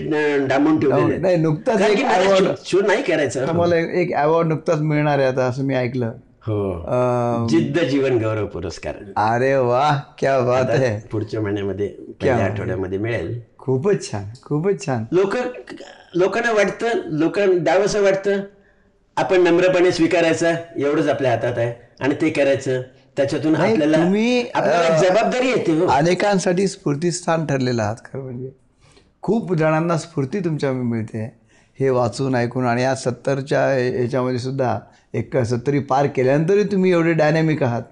डांबून 0.45 0.79
ठेवलेले 0.79 1.11
आहेत. 1.11 1.21
नाही 1.21 1.37
नुकताच 1.37 1.81
शो- 2.65 2.85
नाही 2.87 3.03
करायचं. 3.03 3.53
मला 3.53 3.75
एक 3.75 4.13
अवॉर्ड 4.13 4.47
नुकताच 4.47 4.79
मिळणार 4.79 5.19
आहे 5.19 5.27
आता 5.27 5.45
असं 5.45 5.63
मी 5.63 5.75
ऐकलं. 5.75 6.11
हो. 6.47 7.47
जिद्द 7.49 7.79
जीवन 7.79 8.17
गौरव 8.17 8.45
पुरस्कार. 8.45 8.95
अरे 9.15 9.55
वा 9.55 9.99
क्या 10.19 10.39
बात 10.39 10.65
आहे. 10.69 11.07
पुढच्या 11.11 11.41
महिन्यामध्ये 11.41 11.87
पहिल्या 11.87 12.45
आठवड्यामध्ये 12.45 12.97
मिळेल. 12.99 13.39
खूपच 13.57 14.11
छान 14.11 14.23
खूपच 14.43 14.85
छान. 14.85 15.03
लोक 15.11 15.35
लोकांना 16.15 16.51
वाटतं 16.51 16.87
लोकांना 17.05 17.57
द्यावंसं 17.57 18.01
वाटतं 18.01 18.41
आपण 19.17 19.41
नम्रपणे 19.41 19.91
स्वीकारायचं 19.91 20.53
एवढंच 20.77 21.07
आपल्या 21.07 21.31
हातात 21.31 21.57
आहे 21.57 21.73
आणि 21.99 22.15
ते 22.21 22.29
करायचं. 22.29 22.81
त्याच्यातून 23.17 23.55
आपल्याला 23.55 23.97
तुम्ही, 23.97 24.41
जबाबदारी 24.43 25.47
येते 25.47 25.71
हो. 25.71 25.87
अनेकांसाठी 25.87 26.67
स्फूर्तीस्थान 26.67 27.45
ठरलेलं 27.45 27.83
आहात 27.83 27.95
खरं 28.05 28.21
म्हणजे. 28.21 28.49
खूप 29.21 29.53
जणांना 29.55 29.97
स्फूर्ती 29.97 30.39
तुमच्या 30.39 30.71
मिळते. 30.71 31.25
हे 31.79 31.89
वाचून 31.89 32.35
ऐकून 32.35 32.65
आणि 32.65 32.83
या 32.83 32.95
सत्तरच्या 32.95 33.61
याच्यामध्ये 33.79 34.39
सुद्धा 34.39 34.79
एक 35.13 35.37
सत्तरी 35.37 35.79
पार 35.79 36.07
केल्यानंतरही 36.07 36.63
तुम्ही 36.63 36.91
एवढे 36.91 37.13
डायनॅमिक 37.13 37.63
आहात. 37.63 37.83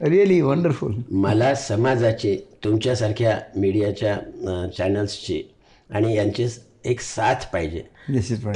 रिअली 0.00 0.40
वंडरफुल 0.40 0.94
मला 1.10 1.54
समाजाचे 1.54 2.34
तुमच्यासारख्या 2.64 3.38
मीडियाच्या 3.56 4.68
चॅनल्सची 4.78 5.42
आणि 5.90 6.16
यांची 6.16 6.46
एक 6.84 7.00
साथ 7.00 7.46
पाहिजे. 7.52 7.82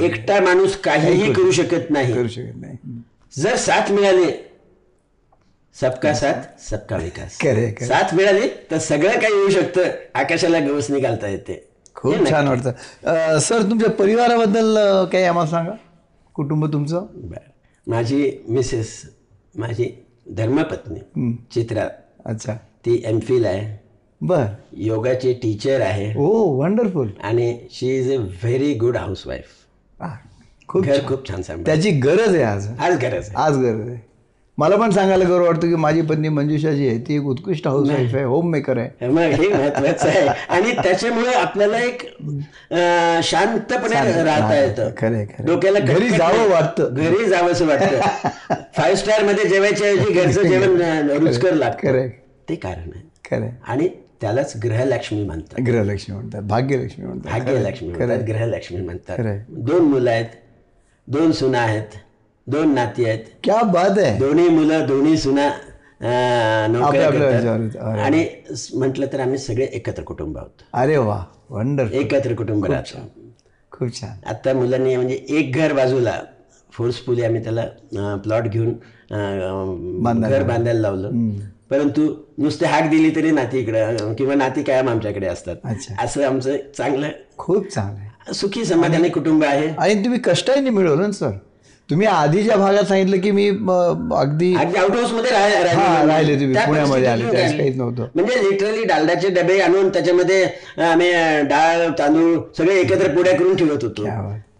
एकटा 0.01 0.39
माणूस 0.39 0.77
काहीही 0.77 1.33
करू 1.33 1.51
शकत 1.51 1.89
नाही. 1.89 2.13
करू 2.13 2.27
शकत 2.27 2.61
नाही. 2.61 2.77
जर 3.37 3.55
साथ 3.55 3.91
मिळाली 3.91 4.31
सबका 5.75 6.13
साथ 6.13 6.59
सबका 6.69 6.97
विकास. 6.97 7.37
साथ 7.87 8.13
मिळाली 8.15 8.47
तर 8.71 8.77
सगळं 8.77 9.19
काही 9.19 9.33
होऊ 9.33 9.49
शकतं. 9.49 9.89
आकाशाला 10.15 10.59
गवस 10.59 10.89
निघालता 10.91 11.27
येते. 11.27 11.63
खूप 11.95 12.29
छान 12.29 12.47
वाटतं. 12.47 13.39
सर 13.39 13.61
तुमच्या 13.69 13.89
परिवाराबद्दल 13.89 14.77
काही 15.11 15.23
आम्हाला 15.23 15.49
सांगा? 15.49 15.71
कुटुंब 16.35 16.65
तुमचं. 16.73 17.05
माझी 17.87 18.31
मिसेस 18.49 19.01
माझी 19.55 19.91
धर्मपत्नी 20.37 21.33
चित्रा. 21.53 21.87
अच्छा. 22.25 22.53
ती 22.85 23.01
एम 23.05 23.19
फिल 23.19 23.45
आहे. 23.45 23.77
बर. 24.21 24.45
योगाची 24.77 25.33
टीचर 25.33 25.81
आहे. 25.81 26.13
ओ 26.17 26.27
वंडरफुल 26.61 27.09
आणि 27.23 27.57
she 27.71 27.95
is 27.97 28.11
a 28.13 28.17
very 28.17 28.73
good 28.73 28.97
housewife 28.97 29.47
खूप 30.69 30.83
घर 30.85 31.07
खूप 31.07 31.27
छान 31.29 31.41
सांभाळ 31.41 31.65
त्याची 31.65 31.91
गरज 31.99 32.35
आहे 32.35 32.43
आज. 32.43 32.67
आज 32.79 32.97
गरज 33.01 33.27
आहे. 33.27 33.33
आज 33.35 33.57
गरज 33.57 33.89
आहे. 33.89 33.99
मला 34.57 34.75
पण 34.75 34.89
सांगायला 34.89 35.25
गौरव 35.25 35.45
वाटतो 35.45 35.67
की 35.67 35.75
माझी 35.75 36.01
पत्नी 36.01 36.29
मंजुषा 36.29 36.71
जी 36.71 36.87
आहे. 36.87 36.97
ती 36.97 37.15
एक 37.15 37.23
उत्कृष्ट 37.23 37.67
हाऊस 37.67 37.89
वाईफ 37.89 38.15
आहे 38.15 38.23
होम 38.23 38.49
मेकर 38.49 38.77
आहे 38.77 39.07
मग 39.07 39.21
हे 39.21 39.47
महत्वाचं 39.47 40.07
आहे. 40.07 40.27
आणि 40.49 40.71
त्याच्यामुळे 40.71 41.33
आपल्याला 41.33 41.79
एक 41.79 42.01
शांतपणे 43.23 44.23
राहता 44.23 44.59
येतं. 44.63 44.89
खरंय, 44.97 45.25
खरंय. 45.25 45.45
डोक्याला 45.45 45.79
घरी 45.79 46.09
जावं. 46.09 46.49
वाटतं. 46.49 46.93
घरी 46.93 47.25
जावंसं 47.25 47.67
वाटतं. 47.67 47.99
फाईव्ह 48.77 48.95
स्टारमध्ये 48.95 49.45
जेवायच्या 49.49 49.87
ऐवजी 49.87 50.13
घरचं 50.13 50.41
जेवण 50.47 50.81
रुचकर 51.09 51.53
लागतं. 51.53 51.87
खरंय. 51.87 52.09
ते 52.49 52.55
कारण 52.55 52.89
आहे. 52.95 53.03
खरंय. 53.31 53.49
आणि 53.67 53.87
त्यालाच 54.21 54.53
ग्रहलक्ष्मी 54.63 55.23
म्हणतात. 55.23 55.61
गृहलक्ष्मी 55.61 56.15
म्हणतात 56.15 56.41
भाग्यलक्ष्मी 56.41 57.05
म्हणतात. 57.05 57.31
भाग्यलक्ष्मी 57.31 57.89
म्हणतात 57.89 58.23
ग्रहलक्ष्मी 58.27 58.81
म्हणतात. 58.81 59.17
दोन 59.49 59.81
मुलं 59.81 60.09
आहेत 60.11 60.25
दोन 61.07 61.31
सुना 61.31 61.59
आहेत. 61.59 61.97
दोन 62.47 62.73
नाती 62.73 63.05
आहेत. 63.05 63.19
क्या 63.43 63.61
बात 63.63 63.97
आहे 63.99 64.17
दोन्ही 64.19 64.47
मुलं 64.49 64.85
दोन्ही 64.87 65.17
सुना 65.17 65.47
नोकऱ्या 66.71 67.09
करतात. 67.09 67.75
आणि 67.99 68.25
म्हटलं 68.73 69.05
तर 69.13 69.19
आम्ही 69.19 69.37
सगळे 69.37 69.65
एकत्र 69.73 70.03
कुटुंब 70.03 70.37
आहोत. 70.37 70.61
अरे 70.73 70.97
वा 70.97 71.23
वंडर 71.49 71.91
एकत्र 71.93 72.33
कुटुंब 72.33 72.65
राहतो 72.65 72.97
खूप 73.71 73.93
छान. 74.01 74.17
आता 74.25 74.53
मुलांनी 74.53 74.95
म्हणजे 74.95 75.15
एक 75.29 75.55
घर 75.55 75.73
बाजूला 75.73 76.19
फोर्सफुली 76.73 77.23
आम्ही 77.23 77.43
त्याला 77.43 78.15
प्लॉट 78.23 78.43
घेऊन 78.43 78.69
अं, 79.11 80.21
घर 80.21 80.43
बांधायला 80.43 80.79
लावलं. 80.79 81.29
परंतु 81.69 82.07
नुसते 82.37 82.65
हाक 82.65 82.89
दिली 82.89 83.09
तरी 83.15 83.31
नाती 83.31 83.59
इकडे 83.59 83.83
किंवा 84.17 84.35
नाती 84.35 84.63
कायम 84.63 84.89
आमच्याकडे 84.89 85.27
असतात. 85.27 85.55
अच्छा. 85.63 85.95
असं 86.03 86.25
आमचं 86.25 86.57
चांगलं 86.77 87.09
खूप 87.37 87.67
चांगलं 87.67 87.99
आहे. 87.99 88.33
सुखी 88.33 88.65
समाधानी 88.65 89.09
कुटुंब 89.09 89.43
आहे. 89.43 89.67
आणि 89.77 89.93
तुम्ही 89.95 90.19
कष्टाने 90.23 90.69
मिळवलं 90.69 91.01
ना 91.01 91.11
सर 91.11 91.31
तुम्ही 91.89 92.07
आधीच्या 92.07 92.55
भागात 92.57 92.83
सांगितलं 92.83 93.19
की 93.21 93.31
मी 93.31 93.47
अगदी 93.49 94.53
अगदी 94.55 94.77
आउट 94.77 94.91
हाऊसमध्ये 94.91 95.31
राह- 95.31 96.05
राहिले 96.07 96.35
तुम्ही. 96.35 96.55
पुण्यामध्ये 96.57 97.07
आले. 97.07 97.23
काहीच 97.25 97.75
नव्हतं. 97.77 98.07
म्हणजे 98.15 98.37
लिटरली 98.43 98.83
डालडाचे 98.83 99.29
डबे 99.31 99.59
आणून 99.59 99.89
त्याच्यामध्ये 99.89 100.43
आम्ही 100.83 101.11
डाळ 101.41 101.87
तांदूळ 101.99 102.37
सगळे 102.57 102.79
एकत्र 102.79 103.13
पुड्या 103.15 103.33
करून 103.37 103.55
ठेवत 103.55 103.83
होतो. 103.83 104.05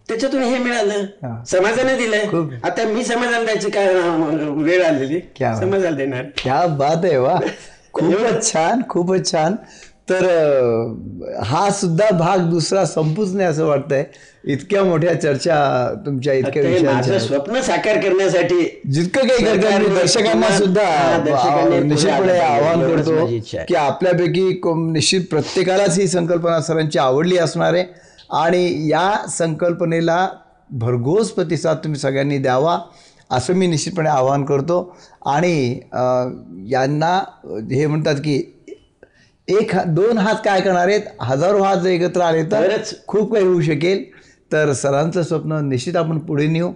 त्याच्यातून 0.08 0.44
हे 0.44 0.58
मिळालं. 0.58 1.44
समाजाने 1.48 1.96
दिलंय. 1.98 2.26
आता 2.64 2.84
मी 2.86 3.04
समाजाला 3.04 3.44
द्यायची 3.44 3.70
काय 3.70 3.94
वेळ 4.58 4.84
आलेली. 4.84 5.20
समाजाला 5.40 5.96
देणार 5.96 6.24
क्या 6.38 6.66
बात 6.78 7.06
आहे 7.06 7.18
वा 7.18 7.40
खूपच 7.94 8.52
छान 8.54 8.82
खूपच 8.90 9.32
छान 9.32 9.56
तर 10.08 10.26
हा 11.44 11.70
सुद्धा 11.74 12.10
भाग 12.18 12.39
दुसरा 12.50 12.84
संपूच 12.86 13.34
नाही 13.36 13.48
असं 13.50 13.65
वाटतंय. 13.65 14.04
इतक्या 14.54 14.84
मोठ्या 14.84 15.13
चर्चा 15.22 15.56
तुमच्या 16.06 16.34
इतक्या 16.34 16.63
विषयांच्या. 16.63 17.20
स्वप्न 17.20 17.62
साकार 17.62 17.98
करण्यासाठी 18.02 18.65
जितकं 18.94 19.28
काही 19.28 19.46
करता 19.46 19.78
दर्शकांना 19.96 20.50
सुद्धा 20.58 21.80
निश्चितपणे 21.84 22.38
आवाहन 22.39 22.88
करतो. 22.88 23.26
की 23.68 23.76
आपल्यापैकी 23.76 24.62
निश्चित 24.91 25.22
प्रत्येकालाच 25.32 25.98
ही 26.00 26.08
संकल्पना 26.08 26.60
सरांची 26.62 27.00
आवडली 27.00 27.38
असणार 27.38 27.74
आहे. 27.74 27.84
आणि 28.34 28.89
या 28.89 29.12
संकल्पनेला 29.30 30.28
भरघोस 30.72 31.32
प्रतिसाद 31.32 31.78
तुम्ही 31.84 32.00
सगळ्यांनी 32.00 32.38
द्यावा 32.38 32.80
असं 33.32 33.54
मी 33.54 33.68
निश्चितपणे 33.68 34.10
आवाहन 34.10 34.46
करतो. 34.46 34.96
आणि 35.26 35.80
यांना 36.72 37.18
हे 37.72 37.86
म्हणतात 37.88 38.15
की 38.15 38.41
एक 39.48 39.72
दोन 39.88 40.18
हात 40.18 40.36
काय 40.46 40.62
करणार 40.62 40.88
आहेत? 40.88 41.02
हजारो 41.22 41.62
हात 41.64 41.78
जर 41.78 41.90
एकत्र 41.90 42.22
आले 42.22 42.44
तर. 42.44 42.72
खूप 43.08 43.34
काही 43.34 43.46
होऊ 43.46 43.62
शकेल. 43.62 44.04
तर 44.52 44.72
सरांचं 44.74 45.24
स्वप्न 45.24 45.60
निश्चित 45.66 45.96
आपण 45.96 46.20
पुढे 46.20 46.48
नेऊ. 46.48 46.72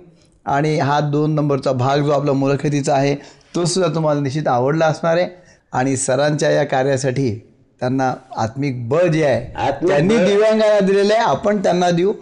आणि 0.45 0.77
हा 0.79 0.99
दोन 0.99 1.33
नंबरचा 1.35 1.71
भाग 1.71 1.99
जो 1.99 2.11
आपला 2.11 2.33
मुलाखतीचा 2.33 2.93
आहे 2.95 3.15
तो 3.55 3.65
सुद्धा 3.65 3.93
तुम्हाला 3.95 4.21
निश्चित 4.21 4.47
आवडला 4.47 4.85
असणार 4.85 5.17
आहे. 5.17 5.27
आणि 5.73 5.95
सरांच्या 5.97 6.49
या 6.51 6.63
कार्यासाठी 6.63 7.29
त्यांना 7.79 8.13
आत्मिक 8.37 8.87
बळ 8.89 9.07
जे 9.07 9.25
आहे 9.25 9.71
त्यांनी 9.87 10.17
दिव्यांगांना 10.17 10.79
दिलेलं 10.79 11.13
आहे. 11.13 11.23
आपण 11.23 11.63
त्यांना 11.63 11.89
देऊ. 11.91 12.13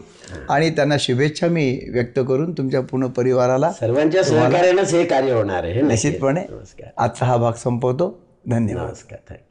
आणि 0.49 0.69
त्यांना 0.69 0.95
शुभेच्छा 0.99 1.47
मी 1.47 1.79
व्यक्त 1.93 2.19
करून 2.27 2.51
तुमच्या 2.51 2.81
पूर्ण 2.81 3.07
परिवाराला 3.07 3.71
सर्वांच्या 3.71 4.23
सहकार्यानेच 4.23 4.93
हे 4.93 5.03
कार्य 5.05 5.33
होणार 5.33 5.63
आहे. 5.63 5.81
निश्चितपणे 5.81 6.41
आजचा 6.97 7.25
हा 7.25 7.37
भाग 7.37 7.53
संपवतो. 7.63 8.17
धन्यवाद. 8.49 8.87
नमस्कार. 8.87 9.19
थँक्यू. 9.29 9.46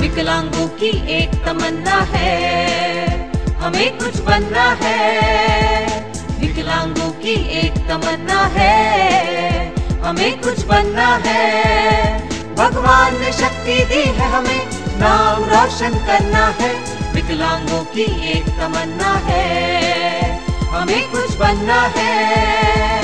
विकलांगों 0.00 0.68
की 0.68 1.14
एक 1.16 1.30
तमन्ना 1.46 2.06
है, 2.12 3.30
हमें 3.56 3.98
कुछ 3.98 4.20
बनना 4.20 4.76
है। 4.82 6.12
विकलांगों 6.40 7.10
की 7.10 7.34
एक 7.58 7.72
तमन्ना 7.72 8.44
है, 8.46 9.74
हमें 10.00 10.40
कुछ 10.40 10.64
बनना 10.64 11.20
है। 11.24 12.28
भगवान 12.54 13.20
ने 13.20 13.32
शक्ति 13.32 13.84
दी 13.84 14.02
है, 14.02 14.30
हमें 14.30 14.66
नाम 14.98 15.44
रोशन 15.44 15.90
करना 15.90 16.46
है। 16.60 16.74
विकलांगों 17.14 17.84
की 17.84 18.32
एक 18.32 18.44
तमन्ना 18.48 19.22
है। 19.24 19.85
हमें 20.76 21.10
कुछ 21.10 21.34
बनना 21.36 21.80
है। 21.96 22.95